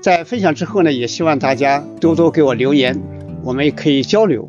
[0.00, 3.00] 在分享之后呢，也希望大家多多给我留言，
[3.42, 4.48] 我们也可以交流。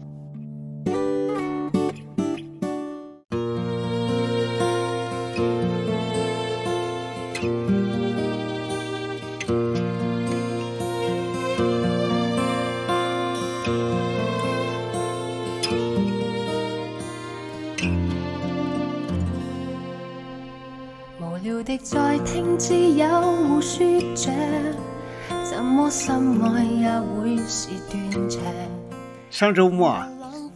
[29.39, 30.05] 上周末啊，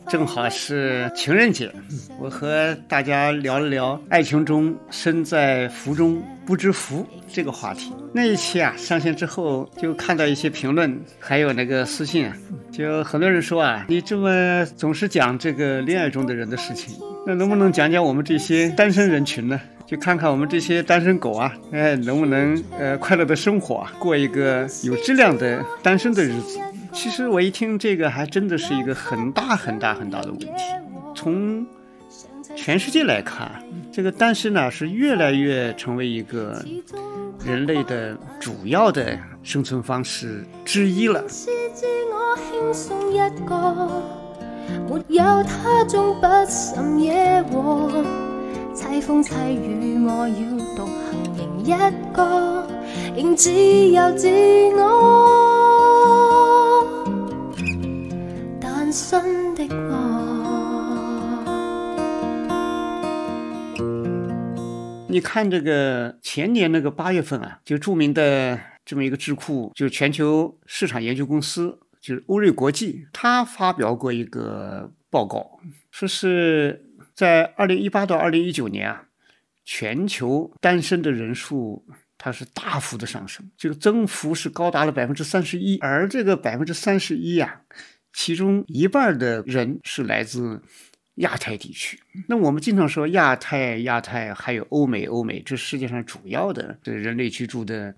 [0.10, 1.72] 正好是情人节，
[2.20, 7.94] 我和大家聊了聊爱情中身在福中不知福这个话题。
[8.14, 12.36] 那一期啊上线之后，就看到一些评论，还有那个私信啊，
[12.74, 16.94] 就很多人说啊，你这么总是讲这个恋爱中的人的事情，
[17.26, 19.58] 那能不能讲讲我们这些单身人群呢？
[19.88, 26.60] 就看看我们这些单身狗啊，哎，能不能呃快乐的生活，过一个有质量的单身的日子？
[26.94, 30.48] 其实我一听这个，还真的是一个很大很大很大的问题。
[31.16, 31.66] 从
[32.56, 33.52] 全世界来看，
[33.92, 36.64] 这个单身呢是越来越成为一个
[37.46, 41.24] 人类的主要的生存方式之一了。
[48.76, 50.86] 凄风凄雨，我要独
[51.30, 51.72] 行一
[52.14, 52.68] 个，
[53.16, 54.28] 仍只有自
[54.76, 55.53] 我
[58.94, 59.90] 单身的我。
[65.10, 76.86] 你看这个前年那个八月份啊，就著名的这么一个智库，就全球市场研究公司，就是欧瑞国际，他发表过一个报告，说是。
[77.16, 79.04] 在二零一八到二零一九年啊，
[79.64, 81.86] 全球单身的人数
[82.18, 85.78] 它是大幅的上升，这个增幅是高达了百分之三十一。
[85.78, 87.62] 而这个百分之三十一呀，
[88.14, 90.62] 其中一半的人是来自
[91.16, 92.00] 亚太地区。
[92.30, 97.94] 那我们经常说亚太、亚太，还有欧美、欧美，这世界上主要的这人类居住的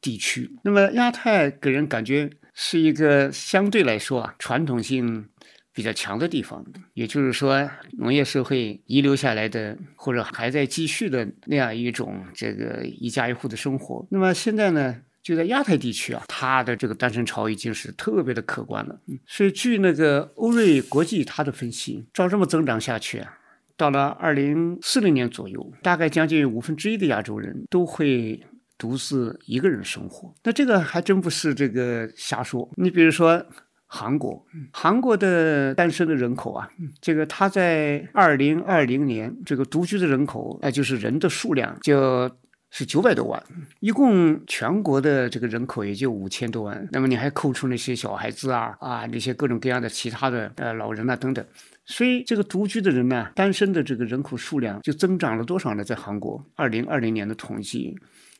[0.00, 0.50] 地区。
[0.64, 5.28] 那么亚太给人感觉是一个相对来说啊，传统性。
[5.72, 14.04] 比较强的地方，也就是说，农业社会遗留下来的或者还在继续的那样一种这个一家一户的生活。
[14.10, 19.00] 那么现在呢，就在亚太地区啊，它的这个单身潮已经是特别的可观了。
[19.06, 23.38] 嗯所以据那个欧瑞国际他的分析，照这么增长下去啊，
[23.76, 28.40] 到了二零四零年左右，大概将近五分之一的亚洲人都会
[28.78, 30.34] 独自一个人生活。
[30.44, 32.70] 那这个还真不是这个瞎说。
[32.76, 33.46] 你比如说。
[33.92, 36.70] 韩国，韩国的单身的人口啊，
[37.00, 42.30] 这个他在二零二零年这个独居的人口，哎，就是人的数量就
[42.70, 43.42] 是九百多万，
[43.80, 46.88] 一共全国的这个人口也就五千多万。
[46.92, 51.44] 那么你还扣除那些小孩子啊啊那些各种各样的其他的呃老人啊等等，
[51.84, 55.84] 所以这个独居的人呢，单身的这个人口数量就增长了多少呢？
[55.84, 57.98] 在韩国二零二零年的统计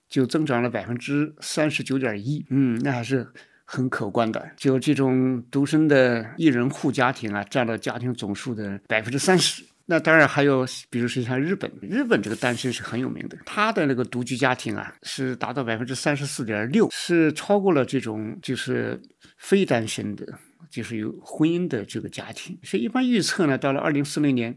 [0.09, 3.27] 就增长了百分之三十九点一，嗯，那还是。
[3.73, 9.63] 很可观的，就这种独生的一人户家庭啊，占了家庭总数的百分之三十。
[9.91, 19.01] 那当然还有，比如说像日本，日本这个单身是很有名的，他的那个独居家庭啊，是达到百分之三十四点六，是超过了这种就是
[19.37, 20.39] 非单身的，
[20.71, 22.57] 就是有婚姻的这个家庭。
[22.63, 24.57] 所以一般预测呢，到了二零四零年，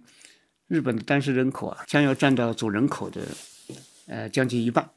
[0.67, 3.21] 日本的单身人口啊，将要占到总人口的
[4.05, 4.87] 呃将近一半。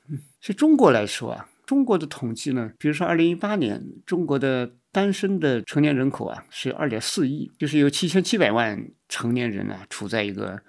[0.42, 1.48] 是中国来说啊。
[1.64, 10.60] 中国的统计呢，比如说二零一八年，中国的单身的成年人口啊是二点四亿，就是有七千七百万成年人呢处在一个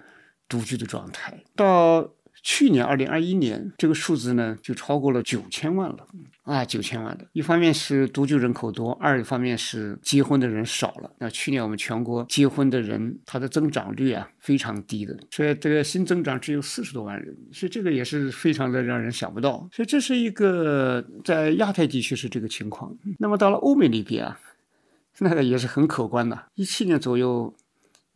[0.48, 1.42] 独居的状态。
[1.56, 6.06] 到去年二零二一年这个数字呢就超过了九千万了
[6.44, 7.26] 啊，九千万的。
[7.32, 11.10] 一方面是独居人口多，二一方面是结婚的人少了。
[11.18, 19.68] 那去年我们全国结婚的人，它的增长率啊非常低的，所以这个新增长只有四十多万人，所以这个也是非常的让人想不到。
[19.72, 22.96] 所以这是一个在亚太地区是这个情况。
[23.18, 24.40] 那么到了欧美那边啊，
[25.18, 26.46] 那个也是很可观的。
[26.54, 27.52] 一七年左右，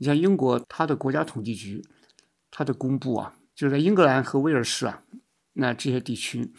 [0.02, 1.80] 你像英国，它的国家统计局，
[2.50, 3.36] 它的公布啊。
[3.54, 5.04] 就是在英格兰和威尔士啊，
[5.52, 6.50] 那这些地区，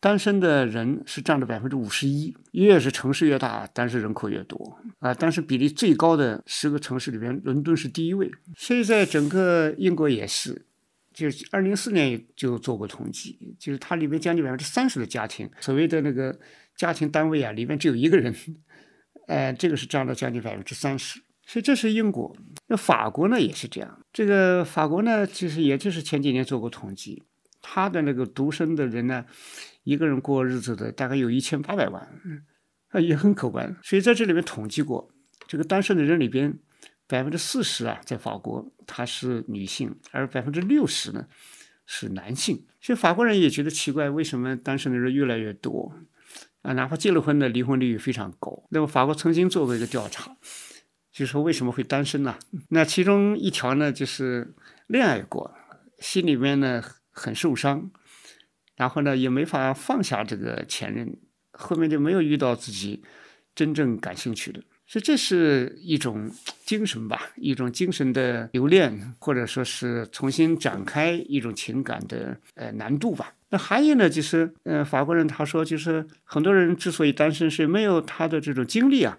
[0.00, 2.34] 单身的人是占了百分之五十一。
[2.52, 5.12] 越是城市越大，单身人口越多啊。
[5.12, 8.30] 但是比例最高的十个城市里边，伦敦是第一位。
[8.56, 10.64] 所以在整个英国也是，
[11.12, 16.34] 就是二零一四年就做过统计，就是它里面将近百分之三十的家庭，所谓的那个
[16.74, 18.34] 家庭单位啊，里面只有一个人，
[19.28, 21.20] 呃，这个是占了将近百分之三十。
[21.46, 24.00] 所以这是英国，那法国呢也是这样。
[24.12, 27.22] 这个法国呢，其实也就是前几年做过统计，
[27.62, 29.24] 他的那个独生的人呢，
[29.84, 32.02] 一个人过日子的大概有一千八百万，
[32.88, 33.76] 啊，也很可观。
[33.80, 35.08] 所以在这里面统计过，
[35.46, 36.58] 这个单身的人里边，
[37.06, 41.26] 百分之四十啊，在法国他是女性，而百分之六十呢
[41.86, 42.66] 是男性。
[42.80, 45.94] 所以法国人也觉得奇怪，为什么单身的人越来越多？
[46.62, 48.64] 啊，哪怕结了婚的离婚率也非常高。
[48.70, 50.36] 那么法国曾经做过一个调查。
[51.16, 52.36] 就是说为什么会单身呢？
[52.68, 54.52] 那其中一条呢，就是
[54.86, 55.50] 恋爱过，
[55.98, 57.90] 心里面呢很受伤，
[58.76, 61.16] 然后呢也没法放下这个前任，
[61.52, 63.02] 后面就没有遇到自己
[63.54, 66.30] 真正感兴趣的，所以这是一种
[66.66, 73.32] 精神吧，一种精神的留恋，或者说是重新展开一种情感的呃难度吧。
[73.48, 79.16] 那还有呢，就是呃法国人他说，就是很多人之所以单身，是没有他的这种精力啊，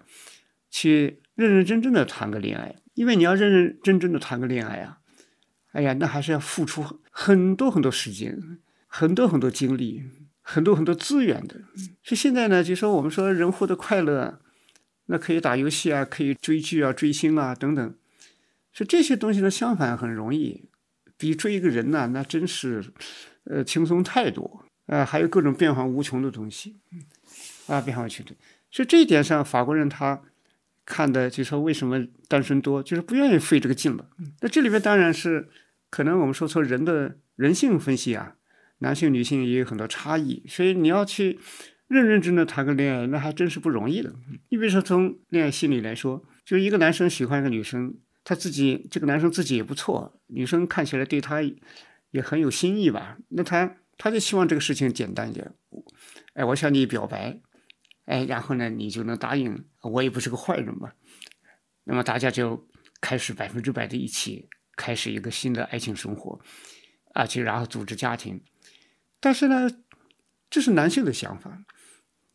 [0.70, 1.18] 去。
[1.38, 4.98] 认认真真的谈个恋爱，因为你要认认真真的谈个恋爱啊，
[5.70, 8.58] 哎呀，那还是要付出很多很多时间、
[8.88, 10.02] 很多很多精力、
[10.42, 11.60] 很多很多资源的。
[12.02, 14.40] 所以现在呢，就说我们说人获得快乐，
[15.06, 17.94] 那可以打游戏啊，可以追剧啊、追星啊等等。
[18.72, 20.68] 所以这些东西呢，相反很容易，
[21.16, 22.84] 比追一个人呢，那真是
[23.44, 25.04] 呃轻松太多啊。
[25.04, 26.80] 还有各种变幻无穷的东西
[27.68, 28.32] 啊，变幻无穷的。
[28.72, 30.20] 所以这一点上，法国人他。
[30.88, 34.08] 看的就说为什么单身多，就是不愿意费这个劲了。
[34.40, 35.46] 那这里面当然是
[35.90, 38.36] 可能我们说从人的人性分析啊，
[38.78, 41.38] 男性女性也有很多差异，所以你要去
[41.88, 44.10] 认认真真的谈个恋爱，那还真是不容易的。
[44.48, 47.94] 你比如说从恋爱心理来说，就是一个男生喜欢一个女生，
[48.24, 51.42] 他自己这个男生自己也不错，女生看起来对他
[52.12, 55.52] 也很有心意吧，那他他就希望这个事情简单一点，
[56.32, 57.40] 哎，我向你表白。
[58.08, 60.92] 哎，然后呢，你就能答应我，也不是个坏人嘛。
[61.84, 62.66] 那么大家就
[63.02, 66.40] 开始百分之百的一起开始一个新的爱情生活，
[67.12, 68.42] 啊，去然后组织家庭。
[69.20, 69.70] 但是呢，
[70.48, 71.62] 这是男性的想法。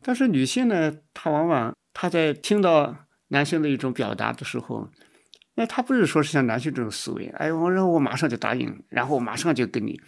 [0.00, 4.92] 但是女性呢，她往往她在听到男性的一种表达的时候，
[5.56, 10.00] 那她不是说是像男性这种思维，哎，我然后我马上就答应，然后我马上就跟你。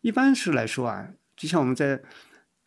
[0.00, 2.00] 一般是来说啊，就像我们在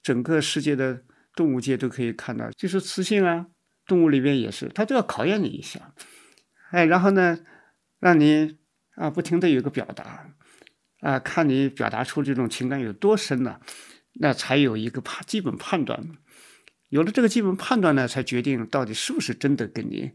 [0.03, 1.01] 整个世界的。
[1.35, 3.47] 动物界都可以看到，就是雌性啊，
[3.85, 5.93] 动物里边也是，它都要考验你一下，
[6.71, 7.39] 哎，然后呢，
[7.99, 8.57] 让你
[8.95, 10.29] 啊不停的有个表达，
[11.01, 13.59] 啊，看你表达出这种情感有多深了，
[14.19, 16.07] 那才有一个判基本判断，
[16.89, 20.11] 有了这个基本判断呢，才决定到底是不是真的跟你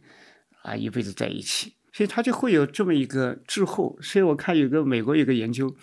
[0.63, 3.99] 啊一辈子在一起，所以他就会有这么一个滞后。
[4.01, 5.77] 所以我看有个美国有个研究，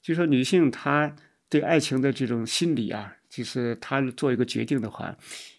[0.00, 1.16] 就说女性她
[1.48, 3.15] 对爱情的这种心理啊。
[3.36, 5.14] 就是他做一个决定的话，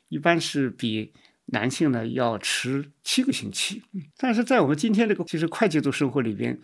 [0.10, 1.13] 一般是比
[1.46, 3.84] 男性呢要迟七个星期。
[4.17, 6.60] 但是在我们今天这个就是快节奏生活里边，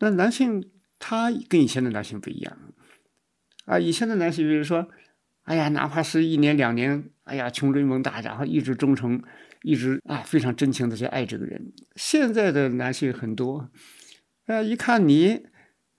[0.00, 2.58] 那男性他跟以前的男性不一样
[3.66, 3.78] 啊。
[3.78, 4.88] 以前的男性，比如说，
[5.44, 9.22] 哎呀，哪怕是一年两年，哎呀，穷追猛打，然后一直忠诚，
[9.62, 11.72] 一直啊非常真情的去爱这个人。
[11.94, 13.70] 现在的男性很多，
[14.46, 15.44] 啊，一看你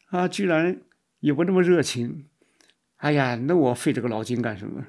[0.07, 0.81] 啊，居然
[1.21, 2.25] 也不那么热情。
[3.01, 4.83] 哎呀，那我费这个脑筋干什么？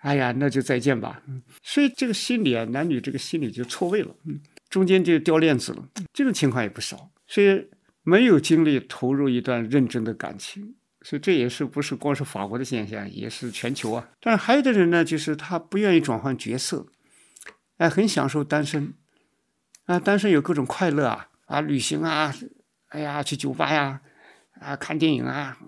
[0.00, 1.22] 哎呀，那就再见吧。
[1.62, 4.14] 所以这个心理啊，男女这个心理就错位了，
[4.68, 5.88] 中间就掉链子了。
[6.12, 7.68] 这种情况也不少，所以
[8.02, 10.74] 没有精力投入一段认真的感情。
[11.02, 14.10] 所以这也是不是光是法国的现象，也是全球啊。
[14.20, 16.86] 但是还有的人呢，就是他不愿意转换角色，
[17.76, 18.92] 哎，很享受单身
[19.86, 22.34] 啊，单身有各种快乐啊，啊，旅行啊，
[22.88, 24.00] 哎呀，去酒吧呀，
[24.60, 25.58] 啊，看电影啊。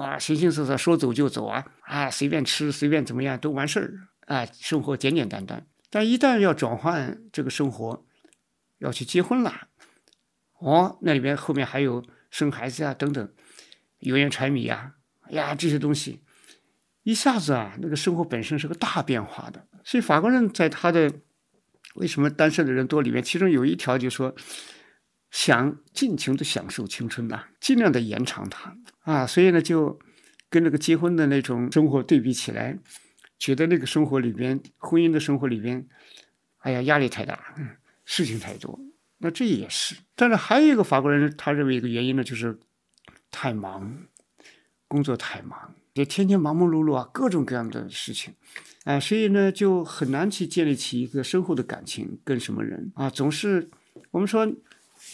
[0.00, 1.66] 啊，形形色色，说走就走啊！
[1.82, 4.46] 啊，随便吃，随便怎么样都完事儿啊！
[4.52, 5.66] 生活简简单单。
[5.90, 8.04] 但一旦要转换这个生活，
[8.78, 9.68] 要去结婚了，
[10.58, 13.28] 哦，那里边后面还有生孩子啊等等，
[13.98, 16.22] 油盐柴米呀，哎呀这些东西，
[17.02, 19.66] 一下子啊，那个生活本身是个大变化的。
[19.82, 21.12] 所以法国人在他的
[21.94, 24.34] 为什么单身的人多里面，其中有一条就说
[25.30, 28.76] 想尽情的享受青春呐，尽量的延长它。
[29.00, 29.98] 啊，所以呢就
[30.50, 32.78] 跟那个结婚的那种生活对比起来，
[33.38, 35.86] 觉得那个生活里边，婚姻的生活里边，
[36.58, 37.68] 哎呀压力太大，嗯
[38.04, 38.78] 事情太多。
[39.18, 42.58] 那这也是，但是还有一个法国人，他认为一个原因呢，就是
[43.30, 44.04] 太忙，
[44.86, 48.32] 工作太忙，就天天忙忙碌碌啊，各种各样的事情，
[48.84, 52.92] 啊，所以呢，就很难去建立起一个深厚的感情跟什么人。
[52.94, 53.68] 啊，总是
[54.12, 54.46] 我们说，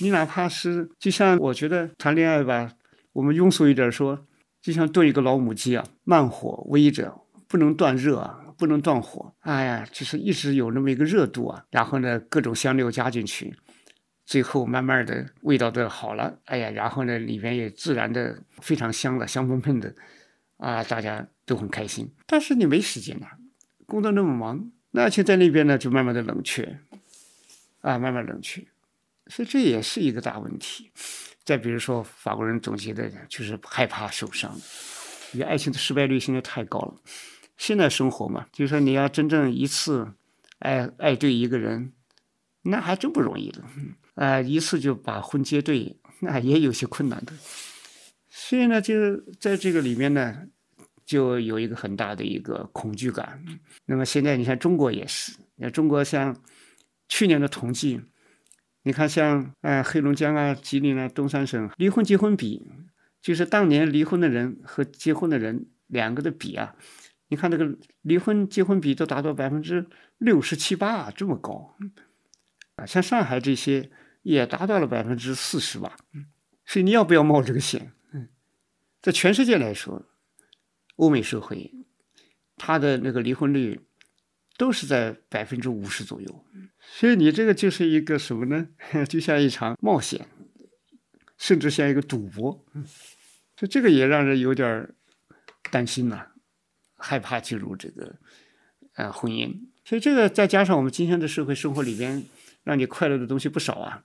[0.01, 2.73] 你哪怕是就像我觉得谈恋爱吧，
[3.13, 4.27] 我们庸俗一点说，
[4.61, 13.55] 就像炖一个老母鸡啊，慢火煨着，不能断热啊，不能断火，哎呀，就是一直有那么一个热度啊，然后呢，各种香料加进去。
[14.27, 19.95] 最后慢慢的味道都好了，哎呀，然后呢，里面也自然的非常香了，香喷喷的，
[20.57, 22.11] 啊，大家都很开心。
[22.27, 23.27] 但是你没时间呐，
[23.85, 26.81] 工作那么忙，那就在那边呢，就慢慢的冷却，
[27.83, 28.67] 啊，慢慢冷却，
[29.29, 30.91] 所以这也是一个大问题。
[31.45, 34.59] 再比如说，法国人总结的就是害怕受伤，
[35.33, 36.95] 因为爱情的失败率现在太高了。
[37.57, 40.15] 现在生活嘛，就是说你要真正一次
[40.59, 41.93] 爱爱对一个人，
[42.63, 43.63] 那还真不容易的。
[44.15, 47.33] 啊，一次就把婚结对，那也有些困难的。
[48.31, 48.95] 所以呢，就
[49.39, 50.47] 在这个里面呢，
[51.05, 53.45] 就有一个很大的一个恐惧感。
[53.87, 56.35] 那么现在你看中国也是，你看中国像
[57.09, 58.01] 去年的统计，
[58.85, 62.65] 你看像啊黑龙江啊、吉林啊、东三省离婚结婚比，
[63.21, 66.75] 就是当年离婚的人和结婚的人两个的比啊，
[67.29, 69.87] 你看这个离婚结婚比都达到百分之
[70.19, 71.77] 六十七八，这么高
[72.77, 72.87] 啊！
[72.87, 73.91] 像上海这些。
[74.25, 75.99] 也达到了百分之四十吧，
[76.65, 77.93] 所以你要不要冒这个险？
[78.15, 78.31] 嗯，
[79.03, 80.03] 在全世界来说，
[80.97, 81.71] 欧美社会，
[82.57, 83.79] 它的那个离婚率
[84.57, 86.45] 都是在百分之五十左右，
[86.93, 88.69] 所以你这个就是一个什么呢？
[89.09, 90.27] 就像一场冒险，
[91.39, 92.65] 甚至像一个赌博，
[93.57, 94.95] 所以这个也让人有点
[95.71, 96.27] 担心呐，
[96.97, 98.17] 害怕进入这个
[98.95, 99.53] 呃婚姻。
[99.85, 102.25] 所以这个再加上我们今天的社会生活里边。
[102.65, 104.05] 让你快乐的东西不少啊，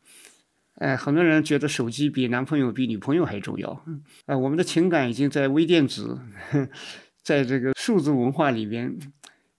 [0.80, 3.86] 哎，很多人觉得手机比男朋友、比女朋友还重要。
[4.26, 6.20] 哎，我们的情感已经在微电子，
[7.24, 9.00] 在这个数字文化里边，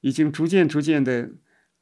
[0.03, 1.31] 已经逐渐、逐渐的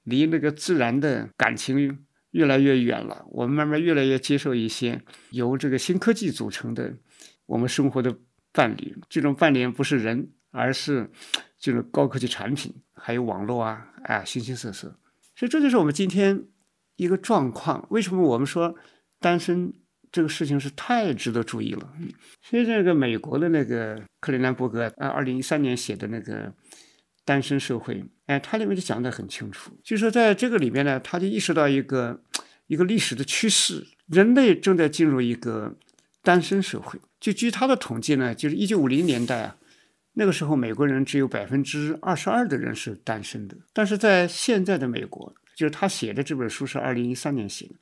[0.08, 1.98] 离那个自然的感情
[2.30, 3.24] 越来越远了。
[3.30, 5.00] 我们慢慢越来越接受一些
[5.30, 6.94] 由这个新科技组成的
[7.46, 8.16] 我们生活的
[8.52, 8.96] 伴侣。
[9.08, 11.10] 这种伴侣不是人，而是
[11.58, 14.98] 这种高科技产品，还有网络啊，哎，形形色色。
[15.36, 16.44] 所以这就是我们今天。
[17.00, 18.74] 一个状况，为什么我们说
[19.20, 19.72] 单身
[20.10, 21.92] 这个事情是太值得注意了？
[22.42, 26.46] 所以这个美国的那个克里南伯格啊，二零一三年写的那个
[27.28, 27.94] 《单身社会》，
[28.24, 32.22] 哎，他里面就讲得很清楚，就说在这个里面呢，他就意识到一个
[32.68, 35.76] 一个历史的趋势，人类正在进入一个
[36.22, 36.98] 单身社会。
[37.20, 39.56] 就据他的统计呢，就是一九五零年代啊，
[40.14, 45.34] 那个时候美国人只有百分之二十二的人是单身的，但是在现在的美国。
[45.58, 47.74] 就是他写的这本书是二零一三年写的，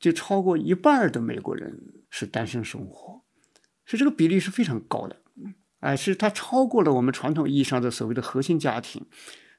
[0.00, 3.20] 就超过一半的美国人是单身生活，
[3.84, 5.14] 所以这个比例是非常高的，
[5.80, 9.04] 哎，是它超过了我们传统意义上的所谓的核心家庭，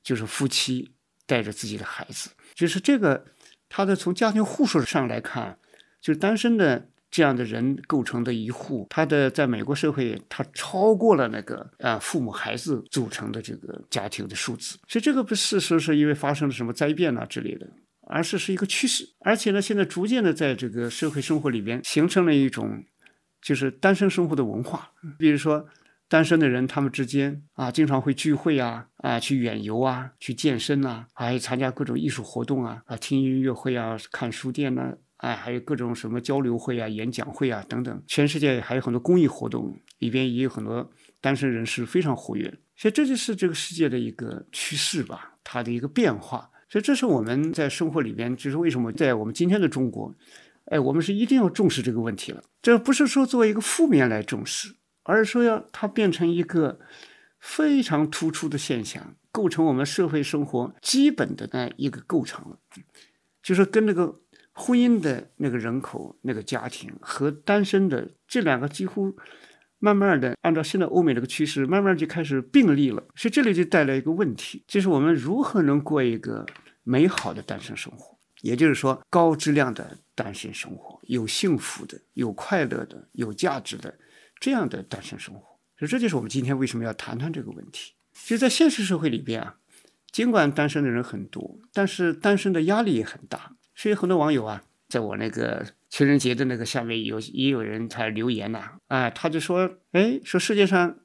[0.04, 0.92] 就是夫妻
[1.26, 3.26] 带着自己的孩子，就是这个，
[3.70, 5.60] 它的从家庭户数上来看，
[6.02, 6.90] 就是单身的。
[7.10, 14.78] 这样的人构成的一户，他的在美国社会，他超过了那个啊父母孩子组成的这个家庭的数字。
[14.90, 17.66] 所以这个不是说是因为发生了什么灾变啊之类的，
[18.08, 19.08] 而是是一个趋势。
[19.22, 22.84] 而且呢，现在逐渐的在这个社会生活里边形成了一种，
[23.42, 24.92] 就是单身生活的文化。
[25.18, 25.66] 比如说，
[26.10, 34.94] 单身的人他们之间啊，经常会聚会啊，啊去远游啊，去健身呐，还有参加各种艺术活动啊，啊听音乐会啊，看书店呐。
[35.18, 40.88] 哎，还有各种什么交流会啊、演讲会啊等等，全世界还有很多公益活动，里边也有很多
[41.20, 42.54] 单身人士非常活跃。
[42.76, 46.48] 所以这就是这个世界的一个趋势吧，它的一个变化。
[46.70, 50.14] 所以这是我们在生活里边，就是为什么在我们今天的中国，
[50.66, 52.44] 哎，我们是一定要重视这个问题了。
[52.62, 54.76] 这不是说作为一个负面来重视，
[55.08, 56.80] 而是说要它变成一个
[57.40, 62.60] 非常突出的现象，构成我们社会生活基本的那一个构成了，
[63.42, 64.22] 就是跟那个。
[64.60, 69.16] 婚姻的那个人口、那个家庭和单身的这两个几乎
[69.78, 73.04] 慢慢的按照现在欧美这个趋势，慢慢就开始并立了。
[73.16, 76.44] 所以这里就带来一个问题，就是我们如何能过一个
[76.82, 78.18] 美好的单身生活？
[78.42, 83.94] 也就是说，高质量的单身生活，有幸福的、有快乐的、有价值的
[84.40, 85.60] 这样的单身生活。
[85.78, 87.94] 所以这就是我们今天为什么要谈谈这个问题。
[88.26, 89.58] 就在现实社会里边啊，
[90.12, 93.56] 尽管单身的人很多，但是单身的压力也很大。
[93.76, 100.98] 所以很多网友啊，在我那个情人节的那个下面有也有人他留言呐、啊，他就说，哎，说世界上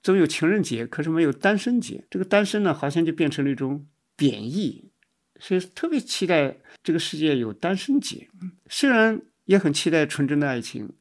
[0.00, 2.06] 总有情人节，可是没有单身节。
[2.08, 4.92] 这个单身呢，好像就变成了一种贬义，
[5.40, 8.28] 所以特别期待这个世界有单身节。
[8.68, 10.92] 虽然也很期待纯真的爱情，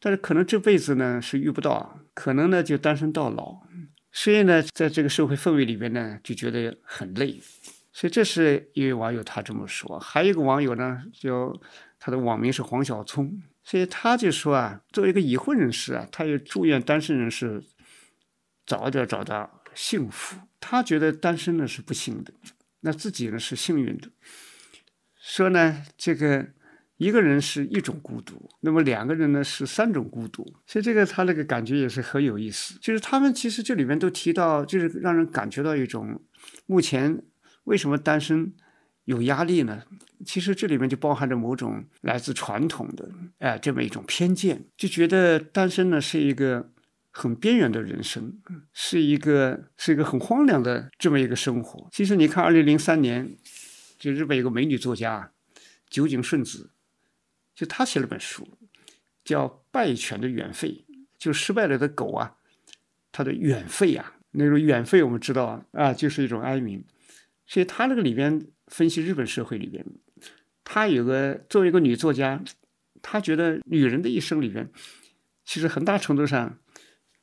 [0.00, 3.60] 但是可能这辈子呢是遇不到，可能呢就单身到老。
[4.12, 7.40] 所以呢，在这个社会氛围里边呢，就觉得很累。
[7.92, 11.60] 所以这是一位网友他这么说，还有一个网友呢，就
[11.98, 17.62] 他的网名是黄小聪，所以他就说啊，作为一个已婚人士啊，他也祝愿单身人士
[18.66, 20.38] 早点找到幸福。
[20.60, 22.32] 他觉得单身呢是不幸的，
[22.80, 24.08] 那自己呢是幸运的。
[25.18, 26.48] 说呢，这个
[26.96, 30.42] 一个人是一种孤独，那么两个人呢是三种孤独。
[30.66, 36.20] 所以这个他那个感觉也是很有意思，就是他们其实这里面都提到，就是让人感觉到一种
[36.66, 37.22] 目前
[37.64, 38.52] 为什么单身
[39.04, 39.82] 有压力呢？
[40.24, 43.06] 其实这里面就包含着某种来自传统的
[43.38, 46.72] 哎这么一种偏见，就觉得单身呢是一个
[47.10, 48.38] 很边缘的人生，
[48.72, 51.86] 是一个是一个很荒凉的这么一个生活。
[51.92, 53.36] 其实你看，二零零三年，
[53.98, 55.30] 就日本有个美女作家
[55.90, 56.70] 酒井顺子，
[57.56, 58.46] 就她写了本书，
[59.24, 60.66] 叫《败犬的远吠》，
[61.18, 62.36] 就失败了的狗啊，
[63.10, 66.84] 它的远吠啊，那种远吠我们知道啊，就是一种哀鸣。
[67.48, 69.84] 所以他那个里边分析日本社会里边，
[70.62, 72.42] 他有个作为一个女作家，
[73.00, 74.68] 她觉得女人的一生里边，
[75.44, 76.58] 其实很大程度上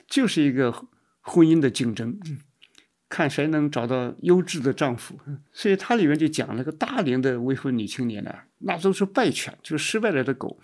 [0.07, 0.71] 就是一个
[1.19, 2.17] 婚姻的竞争，
[3.13, 5.15] 看谁能找到优质的丈夫。
[5.51, 10.59] 所以它里面就讲了个大龄的未婚女青年呢，那都是败犬，就是失败了的狗，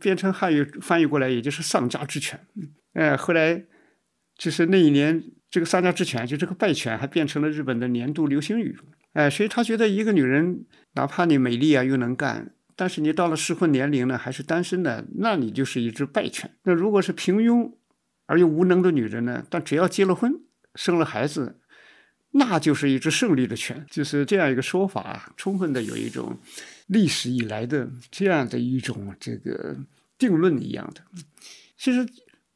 [0.00, 2.40] 变成汉语翻译过来也就是丧家之犬。
[2.94, 3.64] 哎，后来
[4.36, 8.76] 就是那一年，这个丧家之犬就这个败犬还变成了日本的年度流行语。
[9.12, 16.50] 哎，所以他觉得一个女人，哪怕你美丽啊又能干，但是你到了适婚年龄呢，还是单身的，那你就是一只败犬。
[16.64, 17.72] 那如果是平庸
[18.26, 20.32] 而又无能的女人呢，但只要结了婚，
[20.74, 21.60] 生了孩子，
[22.32, 23.86] 那就是一只胜利的犬。
[23.90, 26.38] 就是这样一个说法，充分的有一种
[26.86, 29.76] 历史以来的这样的一种这个
[30.18, 31.02] 定论一样的。
[31.76, 32.06] 其实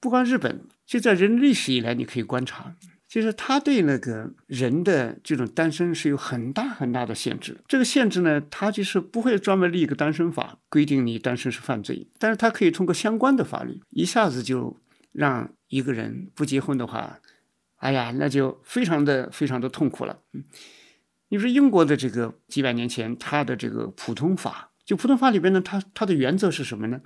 [0.00, 2.74] 不光日本，就在人历史以来，你可以观察。
[3.08, 7.56] 就是他对那个人的这种单身是有很大很大的限制。
[7.68, 14.76] 这个限制呢，他就是不会专门立一个单身法，规定你单身是犯罪，但是他可以通过相关的法律，一下子就
[15.12, 17.20] 让一个人不结婚的话，
[17.76, 20.20] 哎呀，那就非常的非常的痛苦了。
[20.32, 20.44] 嗯，
[21.28, 27.00] 你说英国的这个几百年前，他的这个普通法，就普通法里边呢，它它的原则是什么呢？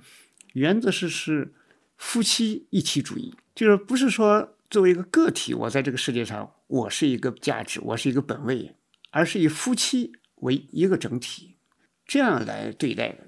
[0.53, 1.53] 原则是是
[1.97, 4.57] 夫妻一体主义，就是不是说。
[4.71, 8.73] 作为一个个体，我在这个世界上，我是一个价值，我是一个本位，
[9.09, 11.57] 而是以夫妻为一个整体，
[12.05, 13.27] 这样来对待的，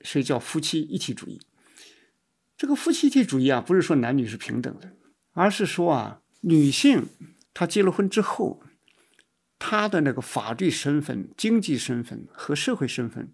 [0.00, 1.40] 所以叫夫妻一体主义。
[2.56, 4.90] 这个夫妻一体主义啊，不是说男女是平等的，
[5.30, 7.08] 而是说啊，女性
[7.52, 8.62] 她结了婚之后，
[9.58, 13.32] 她的那个法律身份、经济身份和社会身份，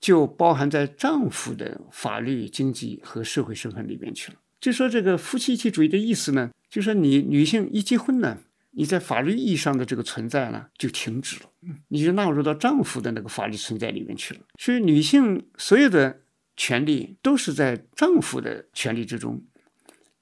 [0.00, 4.38] 就包含在丈夫的法律、经济和社会身份里面去了。
[4.60, 8.38] 就说这个夫妻一体主义的意思呢，就说你女性一结婚呢，
[8.72, 11.50] 你在法律意义上的这个存在呢就停止了，
[11.88, 14.40] 你就纳入到丈夫的那个法律存在里面去了。
[14.58, 16.20] 所以女性所有的
[16.56, 19.42] 权利都是在丈夫的权利之中。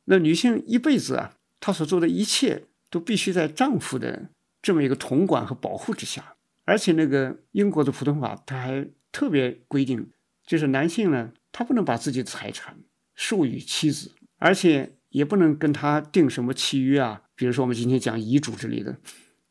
[0.04, 6.34] 那女性一辈子啊，她所做的一切都必须在丈夫的这么一个统管和保护之下。
[6.64, 10.10] 而且那个英国的普通法，它还特别规定，
[10.46, 12.78] 就是男性呢，他不能把自己的财产
[13.14, 14.12] 授予妻子。
[14.38, 18.96] 而且也不能跟他定什么契约啊，比如说我们今天讲遗嘱之类的，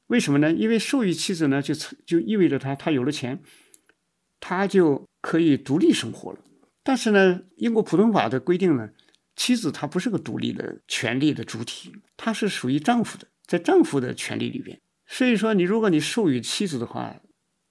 [0.07, 0.51] 为什么呢？
[0.51, 3.39] 因为授予妻子呢，就就意味着他他有了钱，
[4.39, 6.39] 他就可以独立生活了。
[6.81, 8.89] 但是呢，英国普通法的规定呢，
[9.39, 14.77] 妻子她不是个独立的权利的主体，她是属于丈夫的，在丈夫的权利里边。
[15.07, 17.15] 所以说，你如果你授予妻子的话，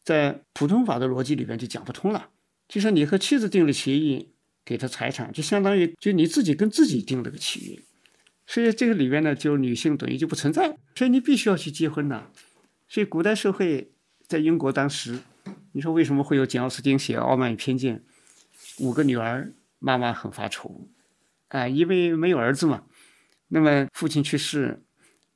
[0.02, 2.30] 在普通法的逻辑里边就讲不通了。
[2.66, 4.30] 就说你和妻子订了协议。
[4.68, 7.78] 给她财产，就相当于就你自己跟自己定了个契约，
[8.46, 12.26] 所以这个里边呢，就女性等于就不存在，所以你必须要去结婚呐。
[12.86, 13.92] 所以古代社会
[14.26, 15.20] 在英国当时，
[15.72, 18.02] 你说为什么会有简奥斯汀写《傲慢与偏见》？
[18.84, 20.86] 五个女儿，妈妈很发愁，
[21.48, 22.82] 啊，因为没有儿子嘛。
[23.48, 24.82] 那么父亲去世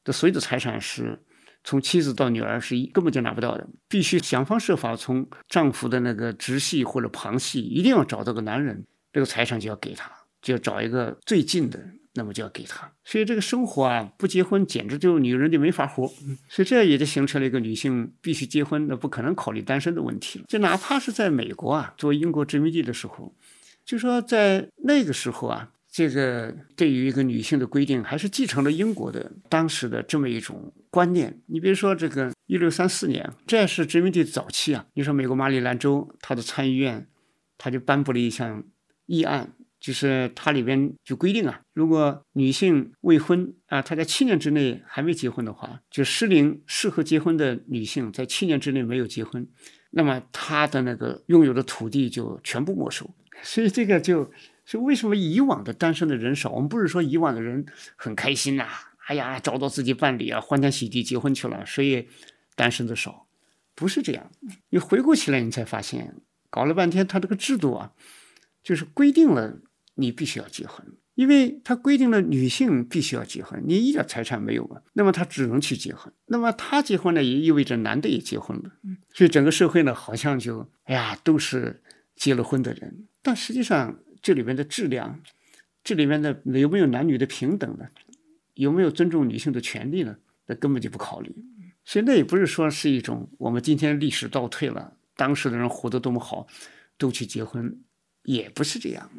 [0.05, 1.23] 的所有的财产是
[1.65, 8.85] 从妻子到女儿是一根本就拿不到的，必须想方设法从丈夫的那个直系或者旁系，一定要找到个男人。
[9.13, 10.11] 这个财产就要给他，
[10.43, 11.79] 就要找一个最近的
[12.15, 12.91] 那么就要给他。
[13.05, 16.07] 所以这个生活啊，不结婚简直就女人就没法活。
[16.51, 20.45] 所以这也就形成了一个女性必须结婚，那不可能考虑单身的问题了。
[20.49, 23.35] 就哪怕是在美国啊，作为英国殖民地的时候，
[23.85, 25.71] 就说在那个时候啊。
[25.93, 31.43] 这个对于一个女性的规定，还是继承了英国的当时的这么一种观念。
[31.49, 34.87] 你比如说，这个一六三四年，这是殖民地早期啊。
[34.95, 37.07] 你说美国马里兰州，它的参议院，
[37.59, 38.65] 他就颁布了一项
[39.05, 49.47] 议案，就是它里边就规定啊，如果女性未婚啊，她在七年之内还没结婚的话，就适龄适合结婚的女性在七年之内没有结婚，
[49.91, 53.11] 那么她的那个拥有的土地就全部没收。
[53.43, 54.33] 所以这个就。
[54.65, 56.51] 所以为什么以往的单身的人少？
[56.51, 58.69] 我们不是说以往的人很开心呐，
[59.07, 62.07] 哎呀，找到自己伴侣啊，欢天喜地结婚去了，所以
[62.55, 63.27] 单身的少，
[63.75, 64.31] 不是这样。
[64.71, 66.15] 你回顾起来，你才发现，
[66.49, 67.93] 搞了半天，他这个制度啊，
[68.63, 69.59] 就是规定了
[69.97, 76.13] 你必须要结婚，因为他规定了女性必须要结婚，你一点财产没有嘛，那么他只能去结婚。
[76.27, 78.71] 那么他结婚呢，也意味着男的也结婚了，
[79.13, 81.83] 所以整个社会呢，好像就哎呀，都是
[82.15, 83.99] 结了婚的人，但实际上。
[84.23, 85.21] 这里面的质量，
[85.85, 87.89] 这里面的有没有男女的平等呢？
[88.55, 90.17] 有没有尊重女性的权利呢？
[90.47, 91.35] 那根本就不考虑。
[91.85, 96.47] 所以那也不是说是一种我们今天历史倒退了，当时的人活得多么好，
[96.97, 97.83] 都去结婚，
[98.23, 99.11] 也不是这样。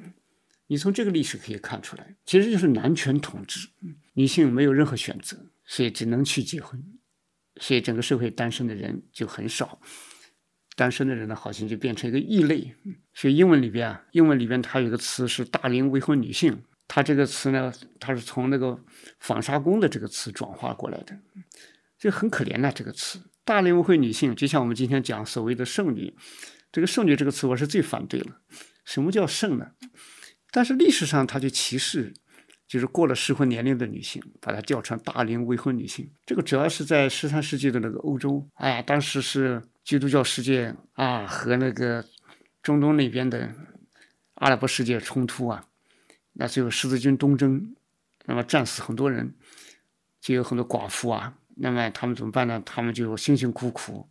[0.67, 3.67] 你从这个历史可以看出来，其实就是男权统治，
[4.13, 6.81] 女性没有任何选择，所以只能去结婚，
[7.59, 9.81] 所以整个社会单身的人就很少。
[10.75, 12.73] 单身的人呢，好像就变成一个异类。
[13.13, 18.79] 所以英文里边啊，英文里边它有个词是“大龄未婚女性”，它这个词呢，它是从那个
[19.19, 21.17] 纺纱工的这个词转化过来的，
[21.99, 22.71] 这很可怜呐。
[22.73, 26.15] 这个词“大龄未婚女性”，就像我们今天讲所谓的剩女，
[26.71, 28.41] 这个“剩女”这个词，我是最反对了。
[28.83, 29.71] 什么叫剩呢？
[30.51, 32.13] 但是历史上它就歧视，
[32.67, 36.11] 就是过了适婚年龄的女性，把它叫成“大龄未婚女性”。
[36.25, 39.61] 这个主要是在十三世纪的那个欧洲，哎呀，当时是。
[39.83, 42.05] 基督教世界啊，和那个
[42.61, 43.53] 中东那边的
[44.35, 45.65] 阿拉伯世界冲突啊，
[46.33, 47.75] 那就有十字军东征，
[48.25, 49.33] 那么战死很多人，
[50.21, 52.61] 就有很多寡妇啊，那么他们怎么办呢？
[52.65, 54.07] 他们就辛辛苦苦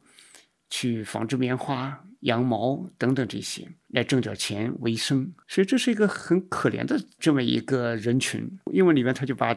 [0.68, 5.32] 去纺织棉花、羊毛等等这些，来挣点钱为生。
[5.48, 8.58] 所以这是一个很可怜的这么一个人群。
[8.72, 9.56] 英文里面他就把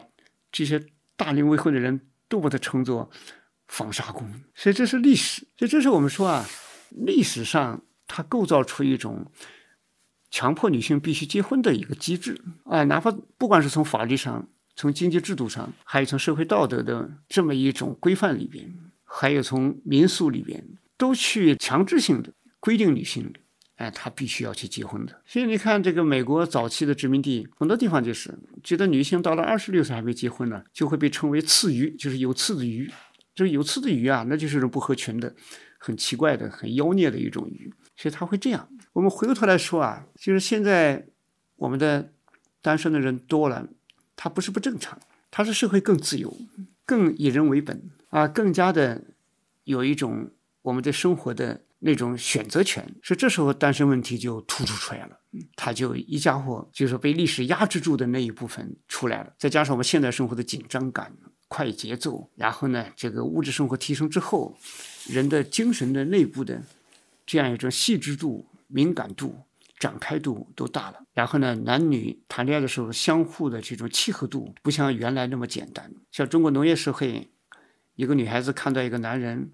[0.50, 0.82] 这些
[1.14, 3.10] 大龄未婚的人都把它称作。
[3.68, 6.46] 纺纱工，所以这是历史，所以这是我们说啊，
[6.90, 9.30] 历史上它构造出一种
[10.30, 18.72] 强迫女性必须结婚的一个机制啊，哪怕不管是从法律上、从经济制度上，还有从社会道德的这么一种规范里边，
[19.04, 20.64] 还有从民俗里边，
[20.96, 23.32] 都去强制性的规定女性，
[23.76, 25.22] 哎，她必须要去结婚的。
[25.26, 32.90] 所以你看，这个美国早期的殖民地，很多地方就是觉得女性到了二十六岁还没结婚呢，就会被称为次鱼，就是有刺的鱼。
[33.36, 35.32] 就是有刺的鱼啊，那就是种不合群的、
[35.76, 38.66] 很奇怪的、很妖孽的一种鱼，所以它会这样。
[38.94, 41.06] 我们回过头来说啊，就是现在
[41.56, 42.10] 我们的
[42.62, 43.68] 单身的人多了，
[44.16, 44.98] 它不是不正常，
[45.30, 46.34] 它是社会更自由、
[46.86, 49.04] 更以人为本啊，更加的
[49.64, 50.30] 有一种
[50.62, 52.82] 我们的生活的那种选择权。
[53.02, 55.20] 所以这时候单身问题就突出出来了，
[55.54, 61.14] 它就一家伙就是被历史压制住的那一部分出来了，再加上我们现代生活的紧张感。
[61.48, 64.56] 快节奏，然后呢，这个物质生活提升之后，
[65.08, 66.62] 人的精神的内部的
[67.24, 69.42] 这样一种细致度、敏感度、
[69.78, 71.04] 展开度都大了。
[71.14, 75.92] 然后呢，男女谈恋爱的时候，相互的这种契合度不像原来那么简单。
[76.10, 77.30] 像中国农业社会，
[77.94, 79.52] 一个女孩子看到一个男人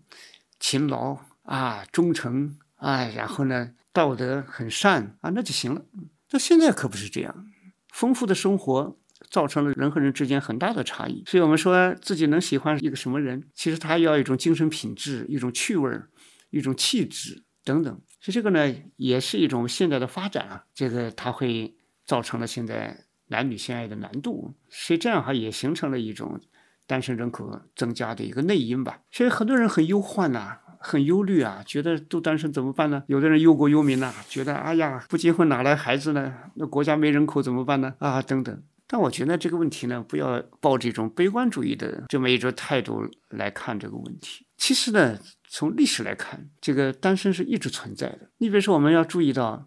[0.58, 5.84] 勤劳啊、忠诚啊，然后呢，道德很善啊，那就行了。
[6.30, 7.46] 那现在可不是这样，
[7.92, 8.96] 丰富的生活。
[9.30, 16.08] 造成了人和人之间很大的差异，所以我们说自己能喜欢一个什么人，其实他要一种精神品质、一种趣味儿、
[16.50, 18.00] 一种气质等等。
[18.20, 26.40] 所以这个呢，也是一种现在的发展啊，这个它会造成了现在男女相爱的难度，所以这样哈也形成了一种
[26.86, 29.00] 单身人口增加的一个内因吧。
[29.10, 33.02] 所以很多人很忧患呐，很忧虑啊，觉得都单身怎么办呢？
[33.08, 36.32] 有的人忧国忧民呐，觉得哎呀不结婚哪来孩子呢？
[36.54, 37.94] 那国家没人口怎么办呢？
[37.98, 38.62] 啊等等。
[38.92, 44.44] 但我觉得这个问题呢，不要抱这种悲观主义的这么一种态度来看这个问题。
[44.58, 48.28] 其实呢，从历史来看，这个单身是一直存在的。
[48.36, 49.66] 你比如说，我们要注意到，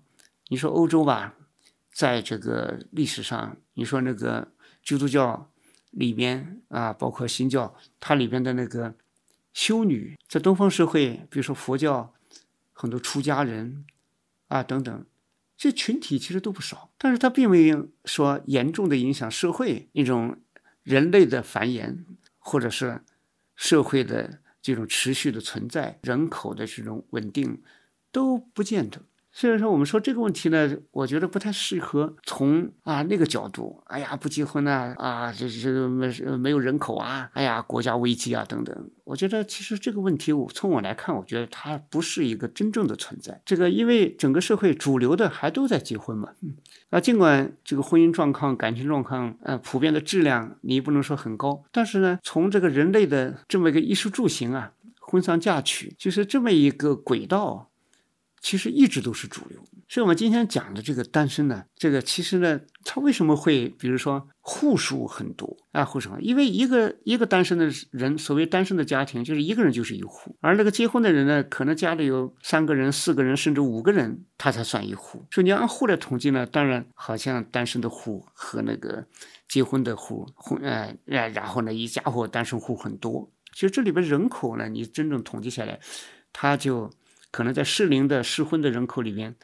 [0.49, 1.33] 你说欧洲吧，
[1.91, 4.49] 在这个历史上，你说那个
[4.83, 5.49] 基督教
[5.89, 8.93] 里面啊，包括新教，它里边的那个
[9.53, 12.13] 修女，在东方社会，比如说佛教，
[12.73, 13.85] 很多出家人
[14.49, 15.03] 啊等等，
[15.57, 20.37] 这群体其实都不少，但是它并没有说严重的影响社会一种
[20.83, 22.03] 人类的繁衍，
[22.37, 23.01] 或者是
[23.55, 27.61] 社会的这种持续的存在，人口的这种稳定
[28.11, 29.01] 都不见得。
[29.37, 33.83] 所以说，我们说这个问题呢，我觉得不太适合从啊那个角度。
[33.87, 38.89] 哎呀，不结婚呢，啊，这这没没有人口啊，哎呀，国家危机啊等等。
[39.03, 43.41] 我觉得其实这个问题，我从我来看，我觉得它不是一个真正的存在。
[43.43, 46.55] 这个因为整个社会主流的还都在结婚嘛，嗯，
[46.91, 54.71] 啊，尽管这个婚姻状况、感情状况，呃，普遍的质量你不能说很高，但是呢，从这个人类的这么一个衣食住行啊，
[55.01, 57.69] 婚丧嫁娶，就是这么一个轨道。
[58.45, 75.25] 其实一直都是主流，所以我们今天讲的这个单身呢，这个其实呢，它为什么会，比如说户数很多啊，户数，因为一个一个单身的人，所谓单身的家庭，就是一个人就是一户，而那个结婚的人呢，可能家里有三个人、四个人，甚至五个人，他才算一户。
[75.31, 79.03] 所以你按户来统计呢，当然好像单身的户和那个
[79.49, 83.27] 结婚的户，婚呃，然后呢，一家伙单身户很多。
[83.55, 85.79] 其实这里边人口呢，你真正统计下来，
[86.31, 86.91] 他就。
[87.35, 89.35] 可能在适龄的适婚的人口里面，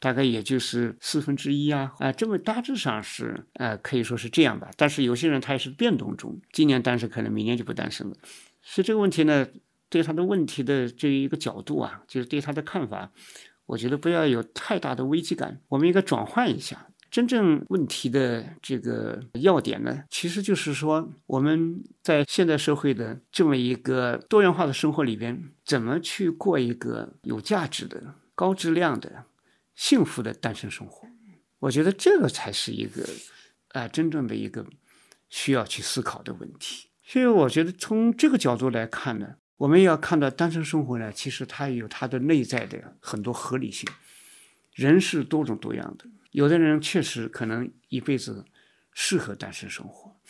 [0.00, 4.68] 大概也就是四分之一啊，啊，这么大致上是，呃，可以说是这样吧。
[4.76, 8.16] 但是有些人他也是变动中，今年单身，可能明年就不单身了。
[8.62, 9.46] 所以这个问题呢，
[9.88, 13.12] 对他的问题的这一个角度啊，就是对他的看法，
[13.66, 16.88] 我觉得不要有太大的危机感，我们应该转换一下。
[17.16, 29.24] 真正问题的这个要点呢，其实就是说，我们在现代社会的这么一个多元化的生活里边，怎么去过一个有价值的、高质量的、
[29.74, 31.08] 幸福的单身生活？
[31.60, 33.08] 我觉得这个才是一个
[33.68, 34.66] 啊，真正的一个
[35.30, 36.88] 需要去思考的问题。
[37.02, 43.88] 所以，我觉得从这个角度来看呢，我们要看到单身生活呢，其实它有它的内在的很多合理性。
[44.74, 46.04] 人是多种多样的。
[46.36, 48.44] 有的人确实可能一辈子
[48.92, 50.20] 适合单身生活，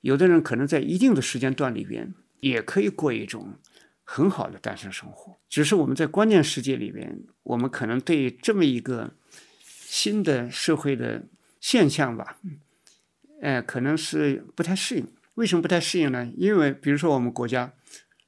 [0.00, 3.58] 有的人可能在一定的时间段里边也可以过一种
[4.02, 5.36] 很好的单身生活。
[5.50, 9.12] 只是我们在观念世界里边，我们可能对这么一个
[9.62, 11.24] 新的社会的
[11.60, 12.38] 现象吧，
[13.42, 15.06] 呃，可能是不太适应。
[15.34, 16.32] 为什么不太适应呢？
[16.34, 17.74] 因为比如说我们国家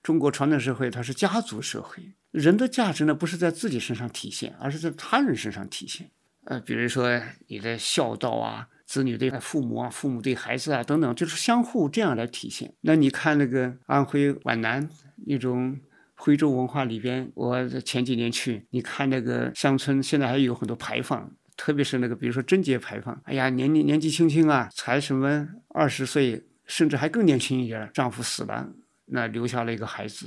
[0.02, 6.10] 中国传统社会，它是家族社会，人的价值呢不是在自己身上体现，而是在他人身上体现。
[6.46, 12.74] 呃，比如说你的孝道啊，子女对父母啊，父母对孩子啊，等等，就是相互这样来体现。
[12.82, 14.88] 那你看那个安徽皖南
[15.26, 15.78] 一种
[16.14, 28.68] 徽州文化里边，我前几年去，你看那个乡村，现在还有很多牌坊，特别是那个比如说贞节牌坊，哎呀，年纪年纪轻轻啊，才什么二十岁，甚至还更年轻一点，丈夫死了，
[29.06, 30.26] 那留下了一个孩子。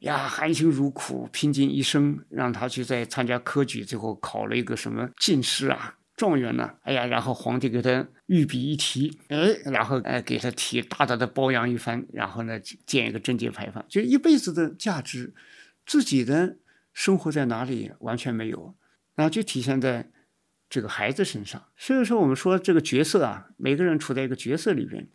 [0.00, 6.74] 呀，含辛茹苦，拼尽一生，让他去再参加科举，最后考了一个什么进士啊、状元呢？
[6.82, 15.32] 哎呀，然后皇帝给他御笔一提，哎，然后哎给他提大大的褒扬一番，然后呢建一个贞节牌坊，就一辈子的价值，
[15.86, 16.58] 自己的
[16.92, 18.74] 生活在哪里完全没有，
[19.14, 20.10] 然后就体现在
[20.68, 21.68] 这个孩子身上。
[21.74, 25.08] 所以说，我们说这个角色啊，每个人处在一个角色里边，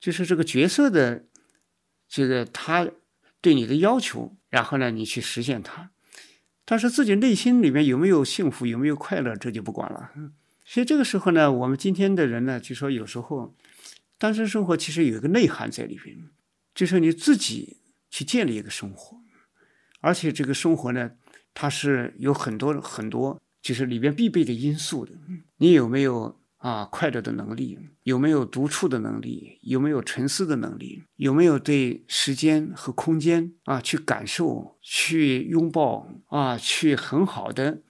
[0.00, 1.24] 就是这个角色的
[2.08, 2.90] 这个他。
[3.42, 5.90] 对你的要求，然后呢，你去实现它，
[6.64, 10.10] 但是自己内心里面有没有幸福，有没有快乐，这就不管了。
[10.64, 13.54] 所以这个时候呢，我们今天的人呢，就说有时候
[14.16, 16.16] 单身生活其实有一个内涵在里边，
[16.72, 17.78] 就是你自己
[18.08, 19.18] 去建立一个生活，
[20.00, 21.10] 而且这个生活呢，
[21.52, 25.12] 它是有很多很多，就是里边必备的因素的。
[25.56, 26.40] 你有没有？
[26.62, 29.58] 啊，快乐的能力有没有独处的能力？
[29.62, 31.02] 有没有沉思的能力？
[31.16, 37.82] 有没有对时间和空间啊去感受、去拥抱啊、去很好的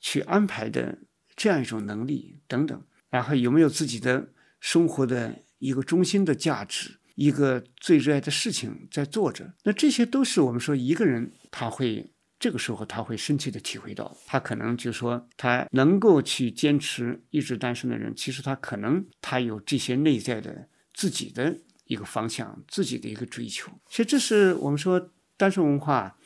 [0.00, 1.00] 去安排的
[1.36, 2.82] 这样一种能力等等？
[3.10, 9.52] 然后有没有自己的生活的一个中心的价值，一个最热爱的事情在做着？
[9.64, 12.14] 那这些都是我们说一个人他会。
[12.38, 23.72] 这个时候他会深切的体会到，他可能就说他能够去坚持一直单身的人，其实他可能他有这些内在的自己的一个方向，自己的一个追求。
[23.88, 26.18] 其实这是我们说单身文化，